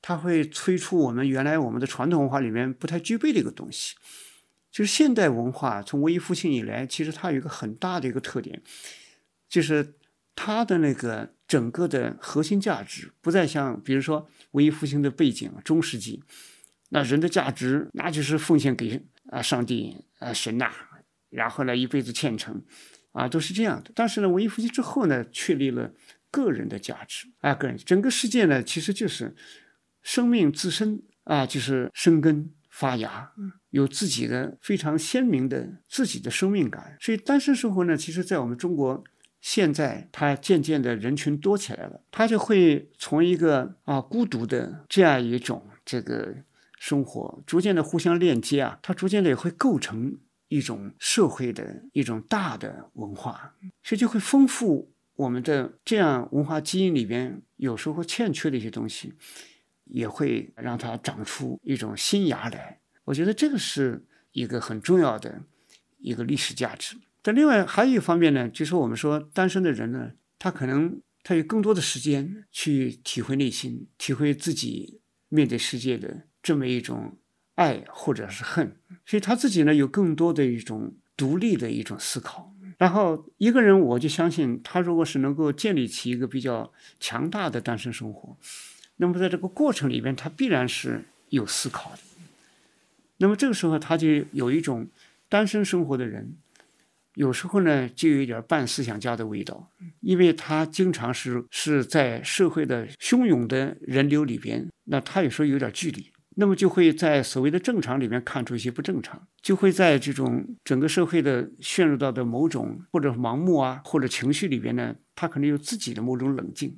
[0.00, 3.94] 它会催出我们原来我们的传统文化里面不太具备的一个东西，
[4.72, 8.60] 就是现代文化从文艺复兴以来，其实它有一个很大的一个特点，
[9.48, 9.94] 就是
[10.34, 11.34] 它的那个。
[11.52, 16.24] 整个的核心价值不再像，比如说文艺复兴的背景，中世纪，
[16.88, 20.72] 那人的价值那就是奉献给啊上帝啊神呐，
[21.28, 22.62] 然后呢一辈子虔诚，
[23.12, 23.90] 啊都是这样的。
[23.94, 25.92] 但是呢，文艺复兴之后呢，确立了
[26.30, 29.36] 个人的价值啊，个人整个世界呢其实就是
[30.02, 33.30] 生命自身啊，就是生根发芽，
[33.68, 36.96] 有自己的非常鲜明的自己的生命感。
[36.98, 39.04] 所以单身生活呢，其实在我们中国
[39.42, 46.36] 现在，它渐渐的人群多起来了，它就会从一个啊孤独的这样一种这个
[46.78, 54.92] 生活，逐渐的互相链接啊，它逐渐的也会构成一种社会的一种大的文化，所以就会丰富。
[55.16, 59.12] 我们的这样文化基因里边有时候欠缺的一些东西，
[59.86, 62.78] 也会让它长出一种新芽来。
[63.04, 65.42] 我觉得这个是一个很重要的
[65.98, 66.96] 一个历史价值。
[67.22, 77.16] 但另外还有一方面呢，就是我们说单身的人呢，他可能他有更多的时间去体会内心，体会自己面对世界的这么一种
[77.54, 82.52] 爱或者是恨，所以他自己呢有更多的一种独立的一种思考。
[82.78, 88.36] 然后一个人，我就相信他，如果是能够建立起一个比较强大的单身生活，
[88.96, 91.98] 那么在这个过程里边，他必然是有思考的。
[93.18, 94.88] 那么这个时候，他就有一种
[95.28, 96.34] 单身生活的人，
[97.14, 99.70] 有时候呢，就有一点半思想家的味道，
[100.00, 106.10] 因为他经常是是在社会的汹涌的人流里边，那他有时候有点距离。
[106.34, 116.74] 那么就会在所谓的正常里面看出一些不正常，就会在这种整个社会的陷入到的某种或者盲目啊或者情绪里边呢，他可能有自己的某种冷静。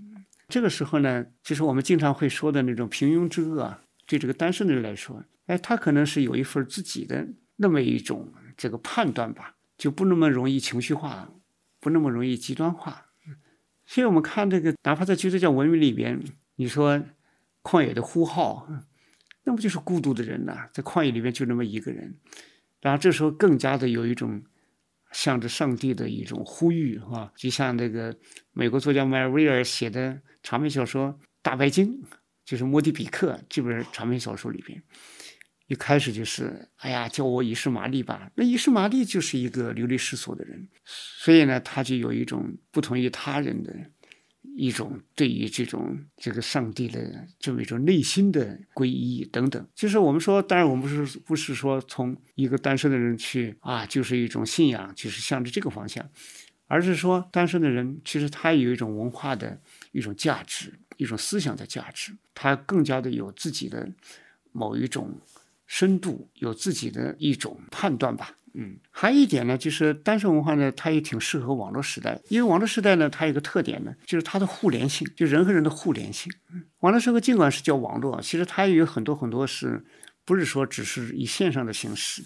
[0.48, 11.30] 这个时候呢，就是我们经常会说的那种平庸之恶啊，对这个单身的人来说，哎，他可能是有一份自己的那么一种这个判断吧，就不那么容易情绪化，
[11.80, 13.06] 不那么容易极端化。
[13.86, 16.22] 所以我们看这个，哪怕在基督教文明里边，
[16.56, 17.02] 你说
[17.62, 18.68] 旷野的呼号。
[19.46, 22.16] 那不就是孤独的人呐，在旷野里面就那么一个人，
[22.80, 24.42] 然后这时候更加的有一种
[25.12, 28.16] 向着上帝的一种呼吁，啊，就像那个
[28.52, 31.08] 美国作家迈尔威尔写的长篇小说
[31.42, 32.02] 《大白鲸》，
[32.46, 34.82] 就是莫迪比克这本长篇小说里边，
[35.66, 38.30] 一开始就是哎呀，叫我伊士玛丽吧。
[38.34, 43.74] 那伊士玛丽就是一个流离失所的人，所以呢，他就有一种不同于他人的。
[44.56, 56.08] 一种对于这种这个上帝的这么一种内心的皈依等等，就是我们说，当然我们不是不是说从一个单身的人去啊，就是一种信仰，就是向着这个方向，
[56.68, 63.90] 而是说单身的人其实他有一种文化的一种价值，一种思想的价值，他更加的有自己的
[64.52, 65.20] 某一种
[65.66, 68.36] 深度，有自己的一种判断吧。
[68.54, 76.32] 嗯，还有一点呢，就是单身文化呢，它也挺适合网络时代，因为网络时代呢，它有个特点呢，就是它的互联性，就人和人的互联性。
[76.78, 79.84] 网络社会尽管是叫网络，其实它也有很多很多是，
[80.24, 82.22] 不是说只是以线上的形式。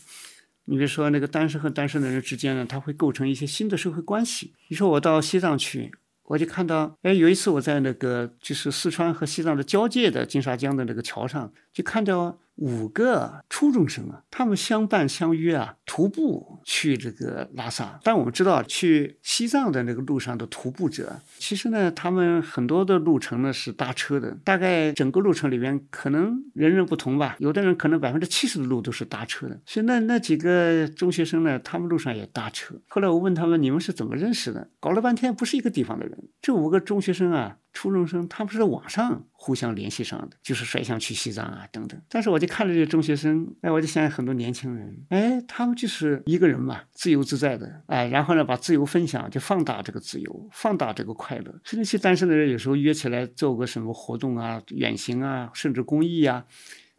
[0.67, 4.53] 你比如说那个单身和单身的人之间呢，它会构成一些新的社会关系。
[4.69, 5.91] 你说我到西藏去。
[6.25, 18.01] 我就看到，哎，有一次我在那个就是四川和西藏的交界的金沙江的那个桥上，就看到五个初中生啊，他们相伴相约啊，徒步去这个拉萨。
[18.03, 29.61] 但我们知道，去西藏的那个路上的徒步者，其实呢，他们很多的路程呢是搭车的，大概整个路程里面可能人人不同吧，有的人可能百分之七十的路都是搭车的。
[29.65, 32.75] 所以那那几个中学生呢，他们路上也搭车。
[32.89, 34.69] 后来我问他们，你们是怎么认识的？
[34.81, 36.19] 搞了半天不是一个地方的人。
[36.43, 42.01] 这五个中学生啊，初中生，他们是在网上互相联系上的，就是甩想去西藏啊等等。
[42.09, 51.61] 但是我就看着这些中学生，哎，我就想很多年轻人，哎，他们就是一个人嘛，自由自在的，哎，然后呢，把自由分享，就放大这个自由，放大这个快乐。
[51.63, 56.45] 甚至去单身的人有时候约起来做个什么活动啊，远行啊，甚至公益呀，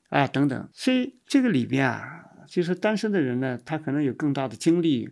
[0.09, 0.69] 啊等等。
[0.71, 5.09] 所以这个里边啊，就是单身的人呢，他可能有更大的精力。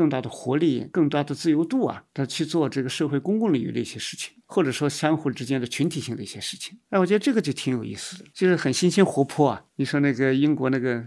[0.00, 6.78] 更大的活力，更大的自由度啊，他去做这个社会公共领域的一些事情，或者说相互之间的群体性的一些事情。
[6.88, 9.62] 哎，我觉得这个就挺有意思的，就是很新鲜活泼啊。
[9.76, 11.04] 你说那个英国那个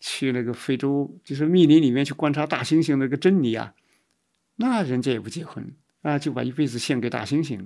[0.00, 3.72] 去那个非洲，就是密林里面去观察大猩猩那个珍妮啊，
[4.56, 7.64] 那人家也不结婚啊，就把一辈子献给大猩猩，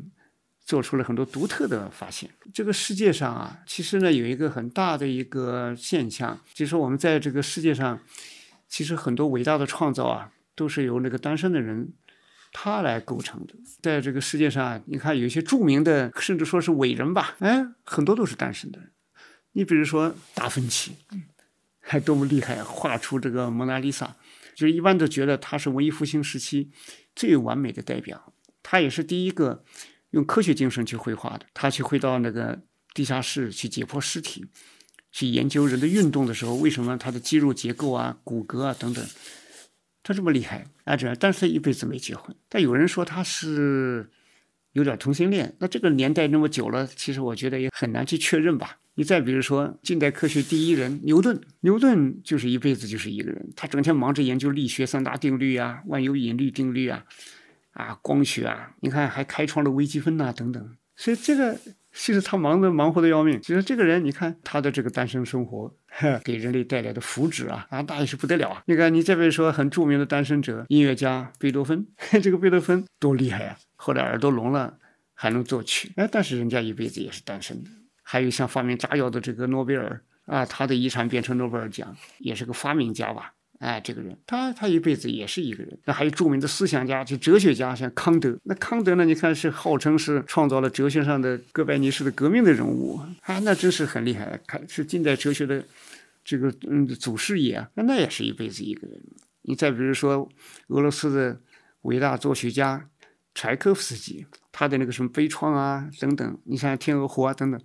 [0.66, 2.28] 做出了很多独特的发现。
[2.52, 7.98] 这个世界上啊，其实呢有一个很大的一个现象，就是我们在这个世界上，
[8.68, 10.30] 其实很多伟大的创造啊。
[10.58, 11.92] 都是由那个单身的人，
[12.52, 13.54] 他来构成的。
[13.80, 18.80] 在这个世界上，你看有一些著名的，甚至说是伟人吧，哎，很多都是单身的。
[19.52, 20.96] 你比如说达芬奇，
[21.78, 24.16] 还多么厉害，画出这个蒙娜丽莎，
[24.56, 26.72] 就是一般都觉得他是文艺复兴时期
[27.14, 28.32] 最完美的代表。
[28.64, 29.64] 他也是第一个
[30.10, 31.46] 用科学精神去绘画的。
[31.54, 32.60] 他去会到那个
[32.92, 34.44] 地下室去解剖尸体，
[35.12, 39.06] 去研究人的运动的时候，为什么他的肌肉结构啊、骨骼啊等等。
[40.08, 40.96] 他这么厉害啊！
[40.96, 42.34] 这，但是他一辈子没结婚。
[42.48, 44.08] 但有人说他是
[44.72, 45.54] 有点同性恋。
[45.58, 48.78] 那这个年代那么久了，其实我觉得也很难去确认吧。
[48.94, 57.04] 你再比如说，近代科学第一人牛顿，牛顿就是一辈子就是一个人，他整天忙着研究力学三大定律啊，万有引力定律啊，
[57.72, 60.76] 啊，光学啊，你看还开创了微积分呐、等等。
[60.96, 61.58] 所以这个。
[61.90, 63.40] 其实他忙的忙活的要命。
[63.40, 65.74] 其实这个人，你看他的这个单身生活，
[66.24, 68.62] 给人类带来的福祉啊啊，那也是不得了啊！
[68.66, 71.86] 你看，你这边说很著名的单身者，音乐家贝多芬，
[72.22, 73.56] 这个贝多芬多厉害啊！
[73.76, 74.78] 后来耳朵聋了
[75.14, 77.70] 还能作曲，哎，但是人家一辈子也是单身的。
[78.02, 83.32] 还有像发明炸药的这个诺贝尔啊，他的遗产变成诺贝尔奖，也是个发明家吧？
[83.58, 85.78] 哎，这个人，他他一辈子也是一个人。
[85.84, 88.38] 那还有著名的思想家，就哲学家，像康德。
[88.44, 89.04] 那康德呢？
[89.04, 94.40] 你看是号称是创造了哲学上的哥白尼式的革命的人物啊，那真是很厉害。
[94.46, 95.64] 看是近代哲学的
[96.24, 99.02] 这个嗯祖师爷啊，那也是一辈子一个人。
[99.42, 100.28] 你再比如说
[100.68, 101.40] 俄罗斯的
[101.82, 102.88] 伟大作曲家
[103.34, 107.60] 柴可夫斯基，他的那个什么悲怆啊等等，你像天鹅湖啊等等，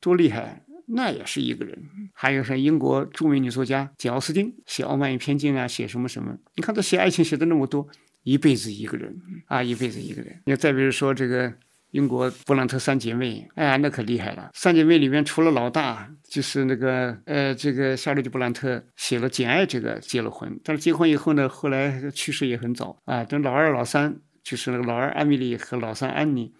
[0.00, 0.64] 多厉害。
[0.88, 1.76] 那也是一个人，
[2.12, 6.36] 还有像英国著名女作家简奥斯汀写《傲慢与偏见》啊，写什么什么？
[6.54, 7.88] 你看他写爱情写的那么多，
[8.22, 10.40] 一辈子一个人啊，一辈子一个人。
[10.46, 11.52] 你再比如说这个
[11.90, 14.50] 英国布朗特三姐妹，哎呀，那可厉害了。
[14.54, 23.24] 三姐妹里面除了老大，就是那个呃，这个夏洛蒂·布朗特写了《简爱》，这个结了婚，但是结婚以后呢，后来去世也很早啊。
[23.24, 26.52] 等老二、老三，就是那个老二艾米丽和老三安妮，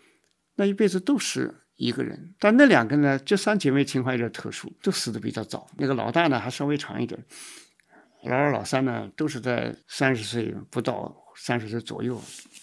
[0.56, 1.54] 那一辈子都是。
[1.76, 3.18] 一个人，但那两个呢？
[3.18, 5.66] 这三姐妹情况有点特殊，都死的比较早。
[5.76, 7.22] 那个老大呢，还稍微长一点，
[8.24, 12.18] 老二、老三呢，都是在三十岁不到三十岁左右，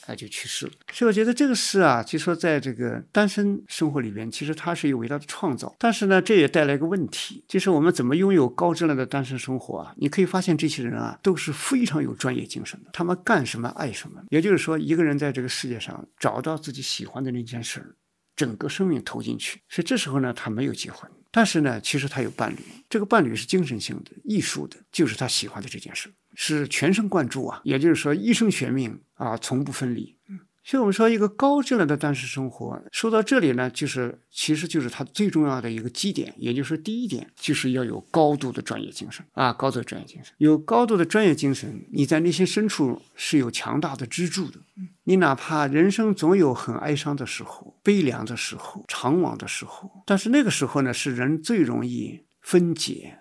[0.07, 0.71] 哎，就去世了。
[0.91, 5.75] 所以我觉得这个事啊，就说在这个单身生活里边，其实它是有伟大的创造。
[5.77, 9.93] 但是呢，这也带来一个问题，就是我们怎么拥有高质量的单身生活啊？
[9.97, 14.23] 你可以发现，这些人啊，都是非常有专业精神的，他们干什么爱什么。
[14.31, 17.95] 也就是说，一个人在这个世界上找到自己喜欢的那件事儿。
[18.35, 22.57] 整个生命投进去，所以这时候呢，他没有结婚，但是呢，其实他有伴侣，
[22.89, 30.17] 这个伴侣是精神性的、艺术的，就是他喜欢的这件事，是全神贯注啊，也就是说一生悬命啊，从不分离。
[30.63, 44.59] 所以我们说，一个高质量的单身生活，说到这里呢，就是其实就是它最重要的一个基点，也就是，第一点就是要有高度的专业精神啊，高度的专业精神，有高度的专业精神，你在内心深处是有强大的支柱的。
[45.03, 53.19] 你哪怕人生总有很哀伤的时候、悲凉的时候、长往的时候，但是那个时候呢，是人最容易分解、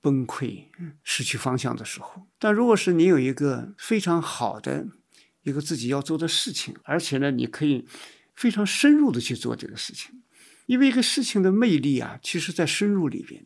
[0.00, 0.64] 崩溃、
[1.04, 2.26] 失去方向的时候。
[2.38, 4.86] 但如果是你有一个非常好的，
[5.50, 7.86] 一个自己要做的事情，而且呢，你可以
[8.34, 10.22] 非常深入的去做这个事情，
[10.66, 13.44] 因为一个事情的魅力啊，其实在深入里边，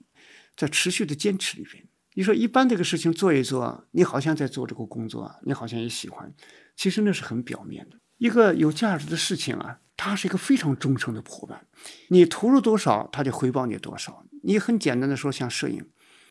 [0.57, 1.85] 在持续的坚持里边。
[2.15, 6.35] 你说一般这个事情做一做，你好像在做这个工作，你好像也喜欢，
[6.77, 7.97] 其实那是很表面的。
[8.19, 11.67] 一个有价值的事情啊，它是一个非常忠诚的伙伴，
[12.09, 14.27] 你投入多少，它就回报你多少。
[14.43, 15.85] 你很简单的说，像摄影。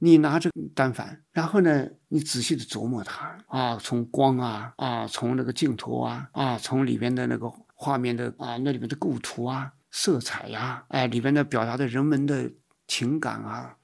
[0.04, 12.52] 你拿着单反，然后呢，你仔细的琢磨它啊，从光啊啊，从那个镜头啊啊，从里边的那个画面的啊，那里面的构图啊、色彩呀，哎，里边的表达的人们的
[12.88, 13.76] 情感啊、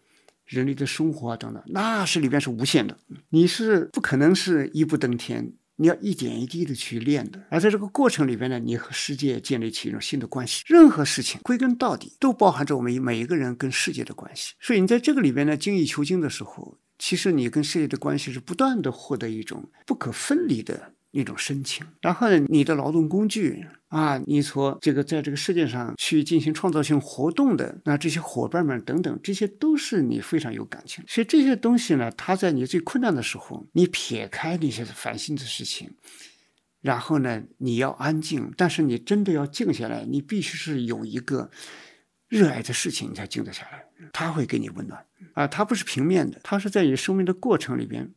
[0.43, 2.97] 人类的生活啊等等，那是里边是无限的，
[3.30, 5.53] 你是不可能是一步登天。
[5.78, 10.63] 你要一点一滴的去练的，而在这个过程里边呢，你和世界建立起一种新的关系。
[10.65, 14.55] 任何事情归根到底都包含着我们每一个人跟世界的关系。
[14.59, 20.93] 所以你在这个里边呢，精益求精的时候，其实你跟世界的关系是不断的获得一种不可分离的。
[21.11, 31.03] 一种深情，然后呢，你的劳动工具啊，你所这个在这个世界上去进行创造性活动的那这些伙伴们等等，这些都是你非常有感情。
[31.07, 35.91] 所以这些东西呢，它在你最困难的时候，你撇开那些烦心的事情，
[36.81, 41.49] 然后呢，你要安静，但是你真的要静下来，你必须是有一个
[42.27, 43.85] 热爱的事情，你才静得下来。
[44.13, 45.03] 它会给你温暖
[45.33, 48.11] 啊，它不是平面的，它是在你生命的过程里边。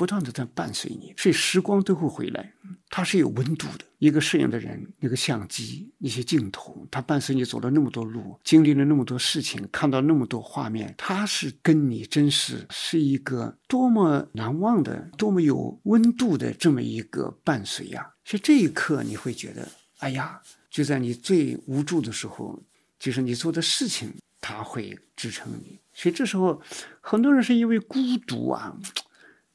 [0.00, 2.54] 不断的在伴随你，所以时光都会回来。
[2.88, 3.84] 它是有温度的。
[3.98, 18.10] 一个摄影的人，那个相机，那些镜头，它伴随你走了那么多路，经历了那么多事情，看到那么多画面，它是跟你真实是一个多么难忘的、多么有温度的这么一个伴随呀。
[18.24, 20.40] 所以这一刻你会觉得，哎呀，
[20.70, 22.58] 就在你最无助的时候，
[22.98, 25.78] 就是你做的事情，它会支撑你。
[25.92, 26.62] 所以这时候，
[27.02, 28.74] 很多人是因为孤独啊。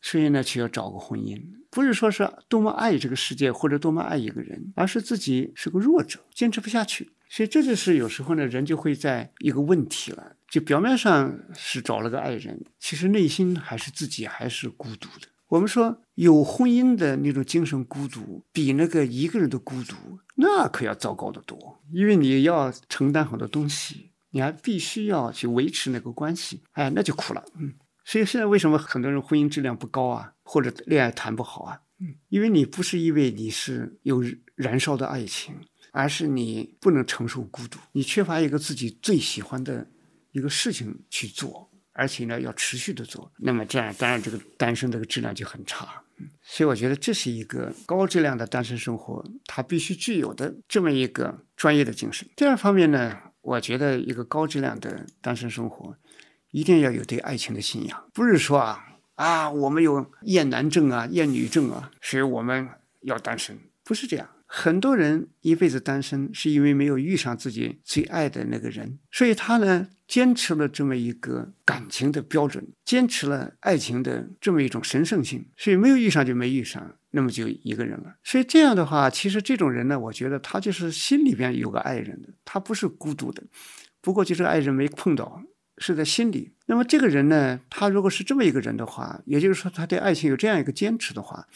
[0.05, 1.41] 所以呢，就要找个婚姻，
[1.71, 7.11] 不是说是多么爱这个世界或者多么爱一个人，而是自己是个弱者，坚持不下去。
[7.27, 15.27] 所以这就是有时候呢，人就会在一个问题了，就表面上是找了个爱人，其实内心还是自己还是孤独的。
[15.47, 19.95] 我们说有婚姻的那种精神孤独，比那个一个人的孤独
[20.35, 27.43] 那可要糟糕得多，因为你要承担很多东西，你还必须要去维持那个关系，哎，那就苦了。
[27.57, 27.73] 嗯，
[28.05, 31.81] 所以现在为什么很多人婚姻质量不高啊，或者恋爱谈不好啊？
[31.99, 34.23] 嗯，因为你不是因为你是有
[34.55, 35.55] 燃烧的爱情，
[35.91, 39.87] 而是你不能承受孤独，你缺乏一个自己最喜欢的
[40.31, 41.69] 一个事情去做。
[41.97, 46.03] 而且呢，要持续的做，那么这样当然这个单身这个质量就很差。
[46.41, 52.27] 所以我觉得这是一个高质量的单身生活，它必须具有的这么一个专业的精神。
[52.35, 55.95] 第二方面呢，我觉得一个高质量的单身生活，
[56.55, 58.81] 一定要有对爱情的信仰，不是说啊
[59.15, 62.69] 啊我们有厌男症啊、厌女症啊，所以我们
[63.01, 64.29] 要单身，不是这样。
[64.47, 78.15] 很多人一辈子单身，是因为没有遇上自己最爱的那个人，所以他呢坚持了这么一个感情的标准，坚持了爱情的这么一种神圣性，所以没有遇上就没遇上，那么就一个人了。
[78.23, 83.43] 所以这样的话，其实这种人呢，我觉得他就是心里边有个爱人的，他不是孤独的，
[83.99, 85.41] 不过就是爱人没碰到，
[85.77, 86.51] 是在心里。
[86.65, 91.47] 那么这个人呢，他如果是这么一个人的话，也就是说他对爱情有这样一个坚持的话。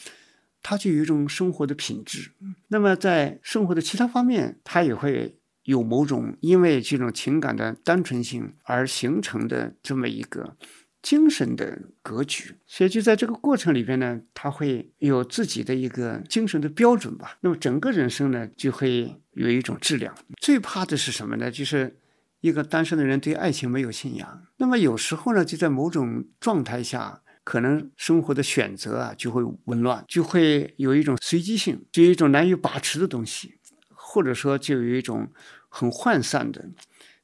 [0.62, 2.32] 他就有一种生活的品质，
[2.68, 10.58] 那么在生活的其他方面，他也会有某种因为这种情感的单纯性而形成的这么一个
[11.02, 12.56] 精神的格局。
[12.68, 17.38] 所以就在这个过程里边呢，他会有自己的一个精神的标准吧。
[17.40, 20.14] 那么整个人生呢，就会有一种质量。
[20.42, 21.50] 最怕的是什么呢？
[21.50, 21.96] 就是
[22.42, 24.44] 一个单身的人对爱情没有信仰。
[24.58, 27.22] 那么有时候呢，就在某种状态下。
[27.46, 33.56] 可能生活的选择啊就会紊乱，就会有一种随机性，就有一种难以把持的东西，
[33.88, 35.32] 或者说就有一种
[35.68, 36.64] 很涣散的、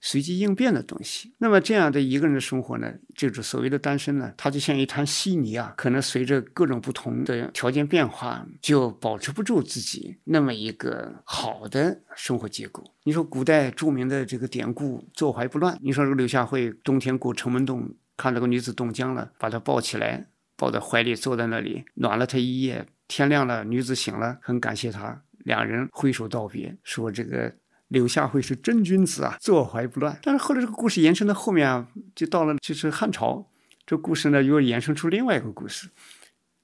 [0.08, 1.34] 随机应变的东西。
[1.40, 12.84] 那么这样的一个人的生活呢，就是所谓的单身呢，他就像一滩稀泥啊，可能随着各种不同的条件变化，就保持不住自己那么一个好的生活结构。
[13.04, 17.90] 你说古代著名的这个典故“坐怀不乱”，你说这个刘夏惠冬天过城门洞。
[18.18, 22.86] 看到个女子冻僵了，把她抱起来，抱在怀里，坐在那里暖了她一夜。
[23.10, 27.54] 天亮了，女子醒了，很感谢他，两人挥手道别，说这个
[27.88, 30.20] 柳下惠是真君子啊，坐怀不乱。
[30.24, 33.48] 但是后来这个故事延伸到后面啊，就到了就是汉朝，
[33.86, 35.90] 这故事呢又延伸出另外一个故事。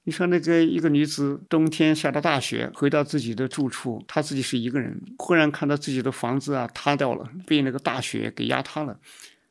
[0.04, 8.98] 你说那个一个女子冬天下着大雪，回到自己的住处，她自己是一个人，忽然看到自己的房子啊塌掉了，被那个大雪给压塌了，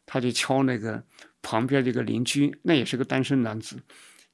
[0.05, 1.03] 她就敲那个。
[1.43, 3.81] 旁边这个邻居，那也是个单身男子，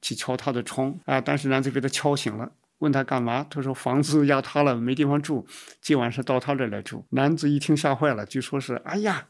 [0.02, 1.18] 去敲他的窗啊。
[1.18, 3.46] 单身男子被他敲醒了，问他干嘛？
[3.50, 5.46] 他说房子压塌了，没地方住，
[5.80, 7.04] 今晚上到他这来住。
[7.10, 9.26] 男子一听吓坏了，就说是：“哎呀，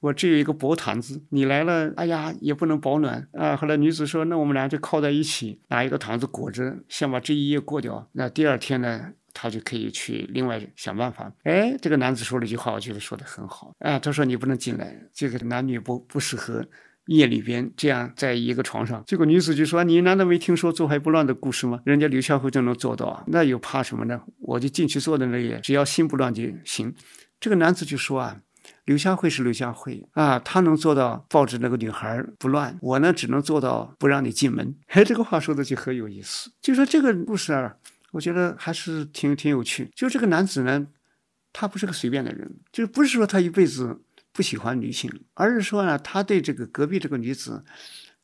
[0.00, 8.08] 我只有一个薄毯子，你来了，哎呀也不能保暖啊。”后来女子说：“那我们俩就靠在一起，拿一个毯子裹着，先把这一夜过掉。
[8.12, 13.98] 那第二天呢，他就可以去另外想办法。”哎，这个男子说了一句话，我觉得说的很好啊。
[13.98, 16.64] 他说：“你不能进来，这个男女不不适合。”
[17.06, 21.80] 夜里边这样在一个床上，结果女子就说：“你难道没听说坐怀不乱的故事吗？
[21.84, 24.20] 人家刘孝惠就能做到，那又怕什么呢？
[24.40, 26.92] 我就进去坐在那里，只要心不乱就行。”
[27.38, 28.40] 这个男子就说：“啊，
[28.86, 36.50] 刘孝惠是刘孝惠啊，他能做到抱着那个女孩不乱，我呢只能做到不让你进门。”哎，这个话说的就很有意思。
[36.60, 37.76] 就说这个故事啊，
[38.10, 39.88] 我觉得还是挺挺有趣。
[39.94, 40.86] 就这个男子呢，
[41.52, 44.00] 他不是个随便的人，就不是说他一辈子。
[44.36, 47.64] 不喜欢女性，而是说呢，他对这个隔壁这个女子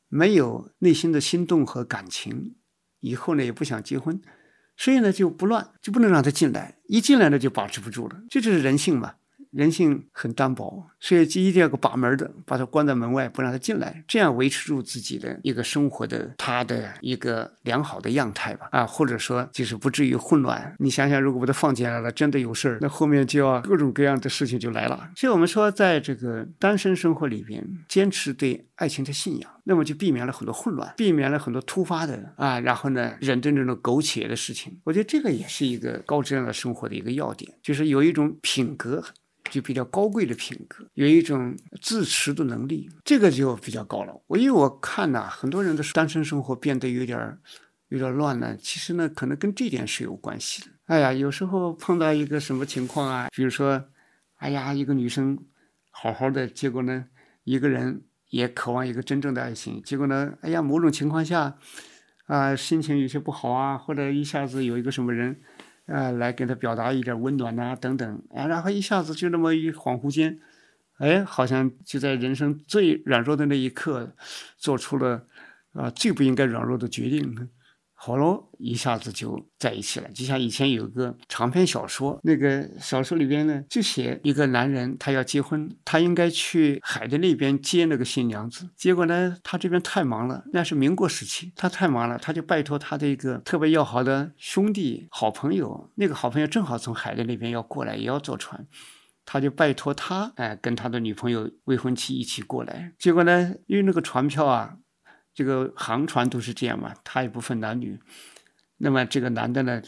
[0.09, 2.55] 没有内心的心动和感情，
[2.99, 4.21] 以后呢也不想结婚，
[4.77, 9.15] 所以呢就不乱，就不能让她进来，一进来呢就把持不住了，这就是人性嘛。
[9.53, 18.67] 人性很单薄，所以就一定要个把门的，把他关在门外，不让他进来，这样维持住自己的一个生活的他的一个良好的样态吧。
[18.71, 20.75] 啊，或者说就是不至于混乱。
[20.79, 25.11] 你想想，如果把他放进来了，真的有事儿，那后面就要各种各样的事情就来了。
[25.15, 34.79] 所以我们说，在这个单身生活里边，坚持对爱情的信仰，那么就避免了很多混乱，避免了很多突发的啊，然后呢，忍着这种苟且的事情。
[34.83, 39.03] 我觉得这个也是一个高质量的生活的一个要点，就是有一种品格。
[39.49, 44.21] 就比较高贵的品格，有一种自持的能力，这个就比较高了。
[44.27, 47.39] 我因为我看呐，很多人的单身生活变得有点儿
[47.89, 48.57] 有点乱呢。
[48.57, 50.67] 其实呢，可能跟这点是有关系的。
[50.85, 53.85] 哎呀，有时候碰到一个什么情况啊，比如说，
[54.37, 55.37] 哎呀，一个女生
[55.91, 57.05] 好好的，结果呢，
[57.43, 61.57] 一个人也渴望一个真正的爱情，结果呢，哎呀，某种情况下，
[62.25, 65.41] 啊，心情有些不好啊，或者一下子有一个什么人。
[65.85, 70.39] 啊，来给他表达一点温暖呐，等等，啊，然后一下子就那么一恍惚间，
[70.97, 74.15] 哎，好像就在人生最软弱的那一刻，
[74.57, 75.27] 做出了
[75.73, 77.49] 啊最不应该软弱的决定，
[78.05, 80.09] 好喽，一下子就在一起了。
[80.11, 98.67] 就像以前有个长篇小说，那个小说里边呢，就写一个男人他要结婚，他应该去海的那边接那个新娘子，结果呢，他这边太忙了，那是民国时期，他太忙了，他就拜托他的一个特别要好的兄弟、好朋友，那个好朋友正好从海的那边要过来，也要坐船。
[99.25, 102.91] 他就拜托他，哎，跟他的女朋友、未婚妻一起过来。
[102.99, 104.75] 结果呢，因为那个船票啊，
[105.33, 107.99] 这个航船都是这样嘛，他也不分男女。
[108.77, 109.81] 那么这个男的呢，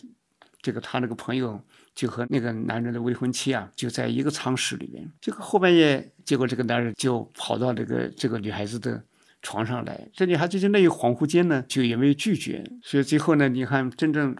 [0.61, 1.61] 这个他那个朋友
[1.93, 5.11] 就和那个男人的未婚妻啊，就在一个舱室里面。
[5.19, 9.03] 这个后半夜，结果这个男人就跑到这个这个女孩子的
[9.41, 10.09] 床上来。
[10.13, 12.63] 这女孩子就那一恍惚间呢，就也没有拒绝。
[12.81, 14.35] 所以最后呢，你看真正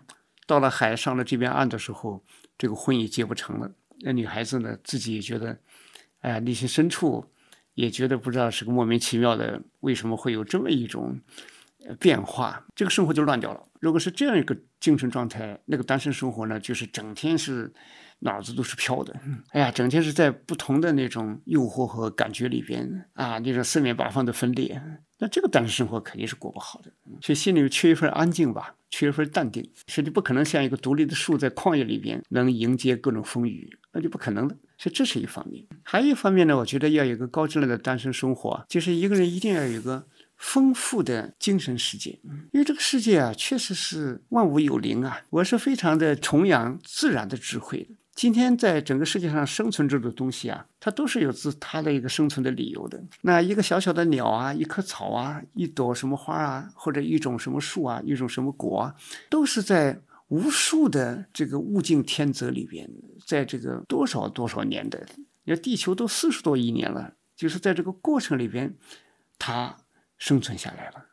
[0.48, 2.24] 到了海上了这边岸的时候，
[2.58, 3.72] 这个婚也结不成了。
[4.02, 5.58] 那女孩子呢，自己也觉得，
[6.22, 7.26] 哎呀，内心深处
[7.76, 11.20] 也觉得不知道是个莫名其妙的，为什么会有这么一种
[12.00, 12.66] 变化？
[12.76, 13.62] 这个生活就乱掉了。
[13.80, 17.72] 如果是这样一个精神状态，那个单身生活呢，就是整天是
[18.20, 19.16] 脑子都是飘的，
[19.50, 24.82] 哎呀，整天是在不同的那种诱惑和感觉里边啊，那种四面八方的分裂。
[25.18, 29.62] 那这个单身生活肯定是过不好的，所以心里缺一份安静吧，缺一份淡定。
[29.88, 33.70] 所以你不可能像一个独立的树在旷野里边能迎接各种风雨。
[33.92, 35.66] 那就不可能的，所以这是一方面。
[35.82, 42.20] 还有一方面呢，我觉得要有个高质量的单身生活，就是一个人一定要有个丰富的精神世界。
[42.52, 45.22] 因为这个世界啊，确实是万物有灵啊。
[45.30, 47.96] 我是非常的崇仰自然的智慧的。
[48.16, 53.04] 今天在整个世界上生存着的东西啊，它都是有自它的一个生存的理由的。
[53.22, 58.96] 那一个小小的鸟啊，一棵草啊，一朵什么花啊，或者一种什么树啊，一种什么果啊，
[59.30, 60.02] 都是在。
[60.30, 62.90] 无数的这个物竞天择里边，
[63.28, 65.06] 在这个多少多少年的，
[65.44, 68.76] 你看地球都四十多亿年了，就是在这个过程里边，
[69.38, 69.78] 它
[70.18, 71.06] 生存下来了。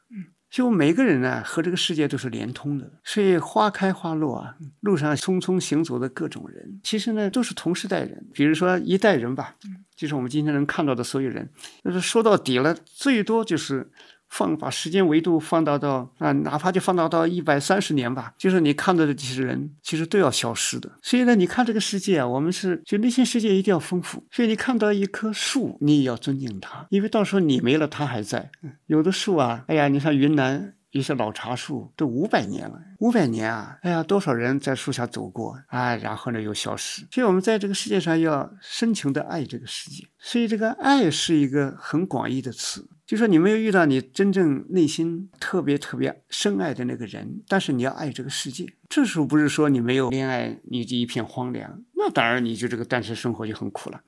[0.53, 8.27] 嗯，就每个人呢和这个世界都是连通的，所以花开花落啊，路上匆匆行走的各种人，其实呢都是同时代人。
[8.33, 9.57] 比如说一代人吧，
[9.97, 11.49] 就是我们今天能看到的所有人，
[11.83, 13.91] 就是说到底了，最多就是。
[14.33, 20.91] 放把时间维度放大到啊，哪怕就放大到一百三十年吧，就是你看到的这些人，其实都要消失的。
[21.03, 24.25] 所以呢，你看这个世界啊，我们是就内心世界一定要丰富。
[24.31, 28.51] 所以你看到一棵树，你也要尊敬它，因为到时候你没了，它还在。
[28.87, 30.75] 有的树啊，哎呀，你像云南。
[30.93, 33.79] 一些老茶树都五百年了，五百年啊！
[33.81, 37.07] 哎呀，多少人在树下走过啊，然后呢又消失。
[37.11, 40.05] 所以，我们在这个世界上要深情的爱这个世界。
[40.19, 48.67] 所以，这个爱是一个很广义的词，就说你没有遇到你真正内心特别特别深爱的那个人，但是你要爱这个世界。
[48.89, 54.01] 这时候不是说你没有恋爱，你就一片荒凉，那当然你就这个单身生活就很苦了。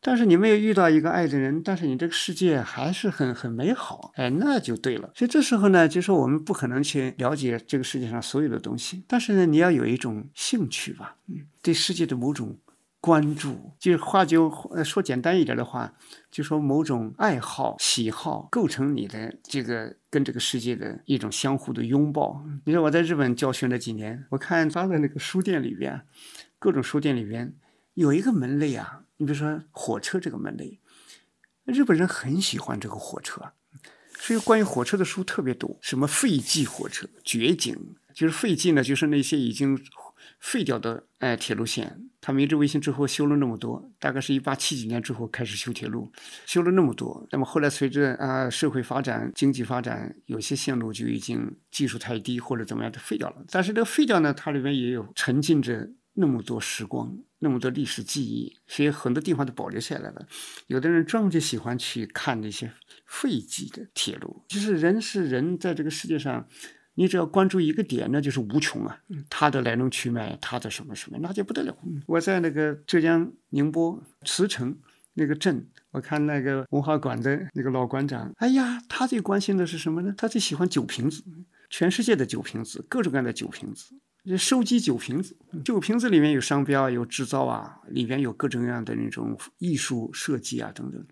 [0.00, 5.10] 但是你没有遇到一个爱的人，但是你这个世界还是很很美好，哎，那就对了。
[5.14, 12.56] 所以这时候呢，就说我们不可能去了解这个世界上所有的东西，但是呢，你要有一种兴趣吧，嗯，对世界的某种
[13.00, 14.52] 关注，就是话就
[14.84, 15.94] 说简单一点的话，
[16.30, 22.44] 就说某种爱好、喜好构成你的这个跟这个世界的一种相互的拥抱。
[22.64, 26.02] 你说我在日本教学那几年，我看他的那个书店里边，
[26.58, 27.54] 各种书店里边
[27.94, 29.04] 有一个门类啊。
[29.18, 30.80] 你比如说火车这个门类，
[31.64, 33.52] 日本人很喜欢这个火车，
[34.16, 35.78] 所以关于火车的书特别多。
[35.80, 39.76] 什么废弃火车、绝景，就是废弃呢，就是那些已经
[40.38, 42.00] 废掉的哎铁路线。
[42.20, 46.12] 他明治维新之后修了那么多，大概是一八七几年之后开始修铁路，
[46.46, 47.26] 修了那么多。
[47.30, 53.44] 那么后来随着啊社会发展、经济发展，有些线路就已经技术太低或者怎么样就废掉了。
[53.50, 55.90] 但是这个废掉呢，它里面也有沉浸着。
[56.20, 60.26] 那么多时光，那么多历史记忆，所以很多地方都保留下来了。
[60.66, 62.72] 有的人专门就喜欢去看那些
[63.06, 64.44] 废弃的铁路。
[64.48, 66.48] 其实人是人，在这个世界上，
[66.98, 68.98] 你只要关注一个点，那就是无穷啊。
[69.30, 71.72] 它的来龙去脉，它的什么什么，那就不得了。
[72.06, 74.76] 我在那个浙江宁波慈城
[75.14, 80.12] 那个镇，我看那个文化馆的那个老馆长，哎呀，他最关心的是什么呢？
[80.18, 81.22] 他最喜欢酒瓶子，
[81.70, 83.94] 全世界的酒瓶子，各种各样的酒瓶子。
[84.36, 91.02] 收集酒瓶子，酒瓶子里面有商标啊，有制造啊，里边有各种各样的那种艺术设计啊等等，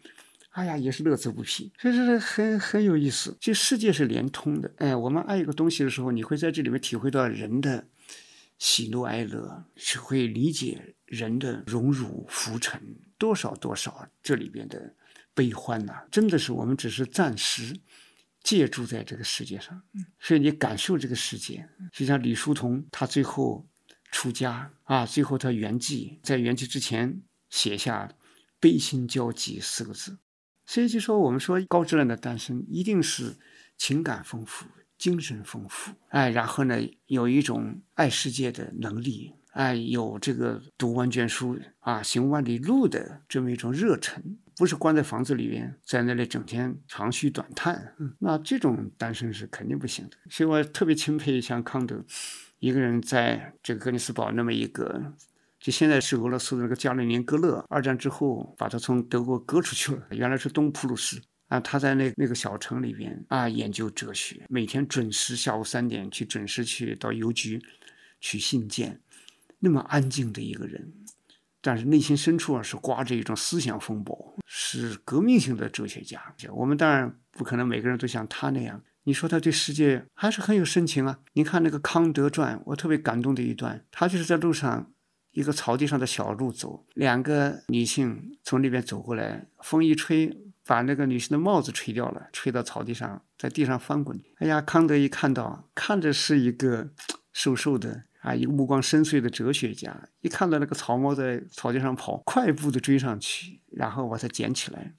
[0.57, 3.37] 哎呀，也是乐此不疲，所以说很很有意思。
[3.39, 7.87] 这世界是连通的，哎，我们爱一个东西的时候，你会在这里面体会到人的
[8.59, 12.81] 喜怒哀乐，是会理解人的荣辱浮沉，
[13.19, 14.95] 多少多少这里边的
[15.35, 17.79] 悲欢呐，真的是我们只是暂时。
[18.43, 19.83] 借住在这个世界上，
[20.21, 23.67] 所以你感受这个世界，就像李叔同，他最后
[24.13, 28.09] 出家啊，最后他圆寂，在圆寂之前写下
[28.61, 30.19] “悲心交集”四个字。
[30.67, 33.37] 所以就说，我们说高质量的单身，一定是
[33.79, 34.67] 情感丰富、
[34.99, 50.17] 精神丰富，哎，然后呢，有一种爱世界的能力，哎，有这个读万卷书啊，行万里路的这么一种热忱，不是关在房子里边，在那里整天长吁短叹，嗯，那这种单身是肯定不行的。
[50.29, 52.05] 所以我特别钦佩像康德，
[52.59, 55.13] 一个人在这个格里斯堡那么一个，
[55.67, 61.21] 就现在是俄罗斯的那个加里宁格勒，二战之后把他从德国割出去了，原来是东普鲁士。
[61.49, 67.61] 啊，他在那那个小城里边啊，研究哲学，每天准时下午三点去准时去到邮局
[68.21, 69.01] 取信件，
[69.59, 70.93] 那么安静的一个人，
[71.61, 76.23] 但是内心深处啊是刮着一种思想风暴，是革命性的哲学家。
[76.53, 78.81] 我们当然不可能每个人都像他那样。
[79.03, 81.19] 你说他对世界还是很有深情啊？
[81.33, 84.93] 你看那个《康德传》，我特别感动的一段，他就是在路上
[85.37, 90.37] 一个草地上的小路走，两个女性从那边走过来，风一吹。
[90.69, 94.21] 把那个女性的帽子吹掉了，吹到草地上，在地上翻滚。
[94.39, 96.91] 哎呀，康德一看到，看着是一个
[97.33, 99.97] 瘦瘦的啊，一个目光深邃的哲学家。
[100.23, 104.93] 一看到那个草帽在草地上跑，快步的追上去，然后把它捡起来，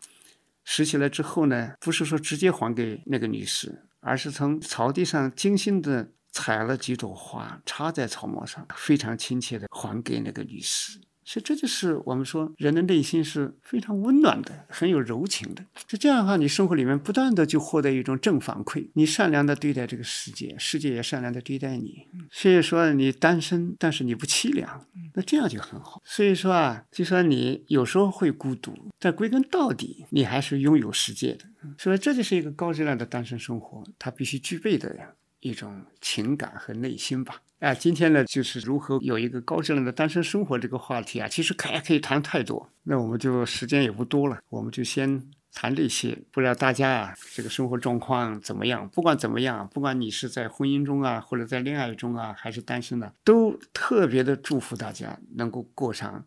[0.63, 10.99] 拾起来之后呢，不是说直接还给那个女士，而是从草地上精心的采了几朵花，插在草帽上，非常亲切的还给那个女士。
[11.29, 15.65] 所以这就是我们说人的内心是非常温暖的，很有柔情的。
[15.85, 22.07] 就这样的话，你生活里面不断的就获得一种正反馈，你善良的对待这个世界，世界也善良的对待你。
[22.31, 26.01] 所以说你单身，但是你不凄凉，那这样就很好。
[26.05, 31.43] 所以说啊，就说你有时候会孤独，但归根到底，你还是拥有世界的。
[31.77, 35.09] 所以这就是一个高质量的单身生活，它必须具备的呀
[35.39, 37.41] 一种情感和内心吧。
[37.59, 42.69] 啊，今天呢，就是如何有一个高质量的单身生活这个话题啊，其实还可以谈太多。
[42.83, 46.15] 那我们就时间也不多了，我们就先谈这些。
[46.31, 48.87] 不知道大家啊，这个生活状况怎么样？
[48.89, 56.23] 不管怎么样，不管你是在婚姻中啊，或者在恋爱中啊，还是单身的，都特别的祝福大家能够过上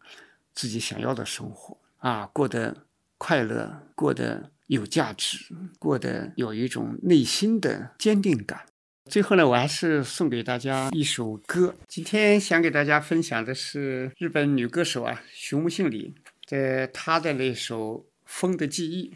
[0.53, 2.77] 自己想要的生活啊，过得
[3.19, 5.47] 快乐，过得有价值，
[5.79, 8.67] 过得有一种内心的坚定感。
[9.11, 11.75] 最后呢，我还是送给大家一首歌。
[11.89, 16.15] 今天想给大家分享的是日本女歌手啊，熊木杏里
[16.47, 19.09] 在她的那首《风的记忆》。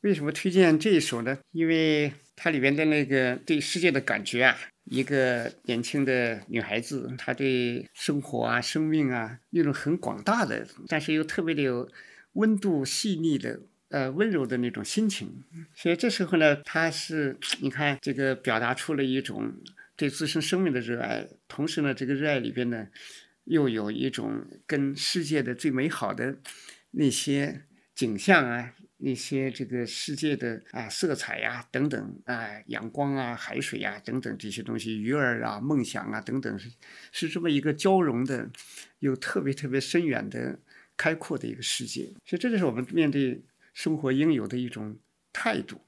[0.00, 1.38] 为什么推荐这一首呢？
[1.52, 11.88] 因为它里边的那个对世界的感觉啊，一个年轻的女孩子，她对生活啊、生命啊，那种很广大的，但是又特别的有
[12.32, 13.60] 温度、细腻的。
[13.92, 19.52] 呃，温柔的那种心情，所以这时候呢，他是你看这个表达出了一种
[19.96, 22.88] 对自身生命的热爱，同时呢，这个热爱里边呢，
[23.44, 26.38] 又有一种跟世界的最美好的
[26.92, 27.64] 那些
[27.94, 36.70] 景象啊，那些这个世界的啊色彩呀等等啊，阳光啊、海水呀等等这些东西，鱼儿啊、梦想啊等等，是
[37.12, 38.48] 是这么一个交融的，
[39.00, 40.58] 又特别特别深远的、
[40.96, 42.04] 开阔的一个世界。
[42.24, 43.42] 所以这就是我们面对。
[43.72, 44.98] 生活应有的一种
[45.32, 45.80] 态度，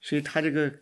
[0.00, 0.72] 所以他这个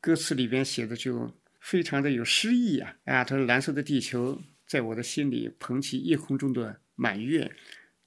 [0.00, 2.96] 歌词里边写的就非常的有诗意啊！
[3.04, 7.50] 啊，他说：“蓝色的地球在我的心里捧起夜空中的满月，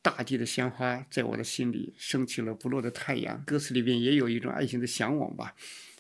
[0.01, 5.55] 大地的鲜花在我的心里升起了不落的太阳。”歌词里边也有一种爱情的向往吧，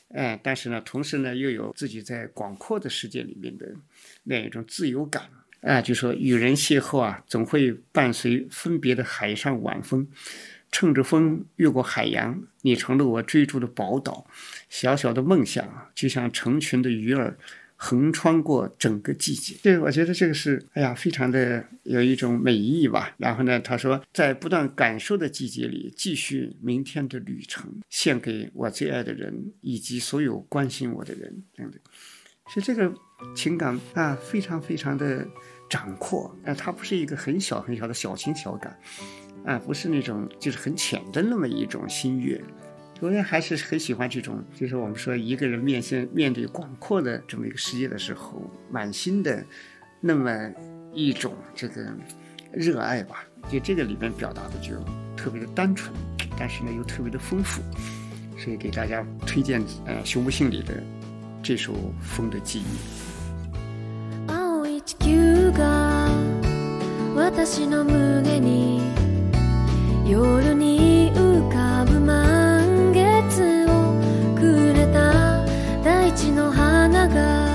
[0.09, 3.75] 哎，但是呢，同时呢，又有自己在广阔的世界里面的
[4.23, 5.29] 那一种自由感
[5.61, 10.07] 啊，就说与人邂逅啊，总会伴随分别的海上晚风。
[10.71, 14.25] 乘着风越过海洋，你成了我追逐的宝岛。
[14.69, 17.37] 小小的梦想，就像成群的鱼儿，
[17.75, 19.55] 横穿过整个季节。
[19.63, 23.15] 对，我觉得这个是，哎呀，非常的有一种美意吧。
[23.17, 31.43] 然后呢，他说，在不断感受的季节里，继续明天的旅程，献给我最爱的人以及所有关心我的人。
[31.55, 31.79] 等等，
[32.53, 32.93] 所以这个
[33.35, 35.25] 情感啊，非常非常的
[35.69, 36.35] 广阔。
[36.45, 38.77] 啊，它不是一个很小很小的小情小感。
[39.45, 42.41] 啊，不是那种就是很浅的那么一种心悦，
[42.99, 49.43] 我也还是很喜欢这种，就是我们说一个人面向面对广阔的这么一个世界的时候，满心的
[50.01, 50.51] 那么
[50.93, 51.85] 一种这个
[52.51, 53.23] 热爱吧。
[53.49, 54.75] 就这个里面表达的就
[55.15, 55.95] 特别的单纯，
[56.37, 57.61] 但是呢又特别的丰富，
[58.37, 60.83] 所以给大家推荐呃熊木杏里的
[61.41, 62.63] 这首《风的记忆》。
[70.09, 73.93] 夜に浮かぶ満月を
[74.35, 75.45] くれた。
[75.83, 77.47] 大地の花が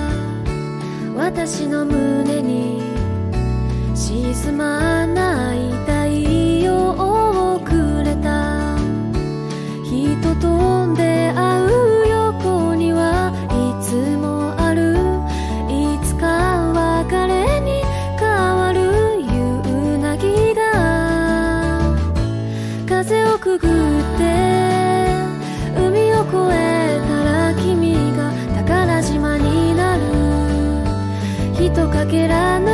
[1.16, 2.80] 私の胸に
[3.92, 5.92] 沈まない太
[6.64, 8.78] 陽をくれた。
[9.82, 11.33] 人と出会
[32.14, 32.73] けら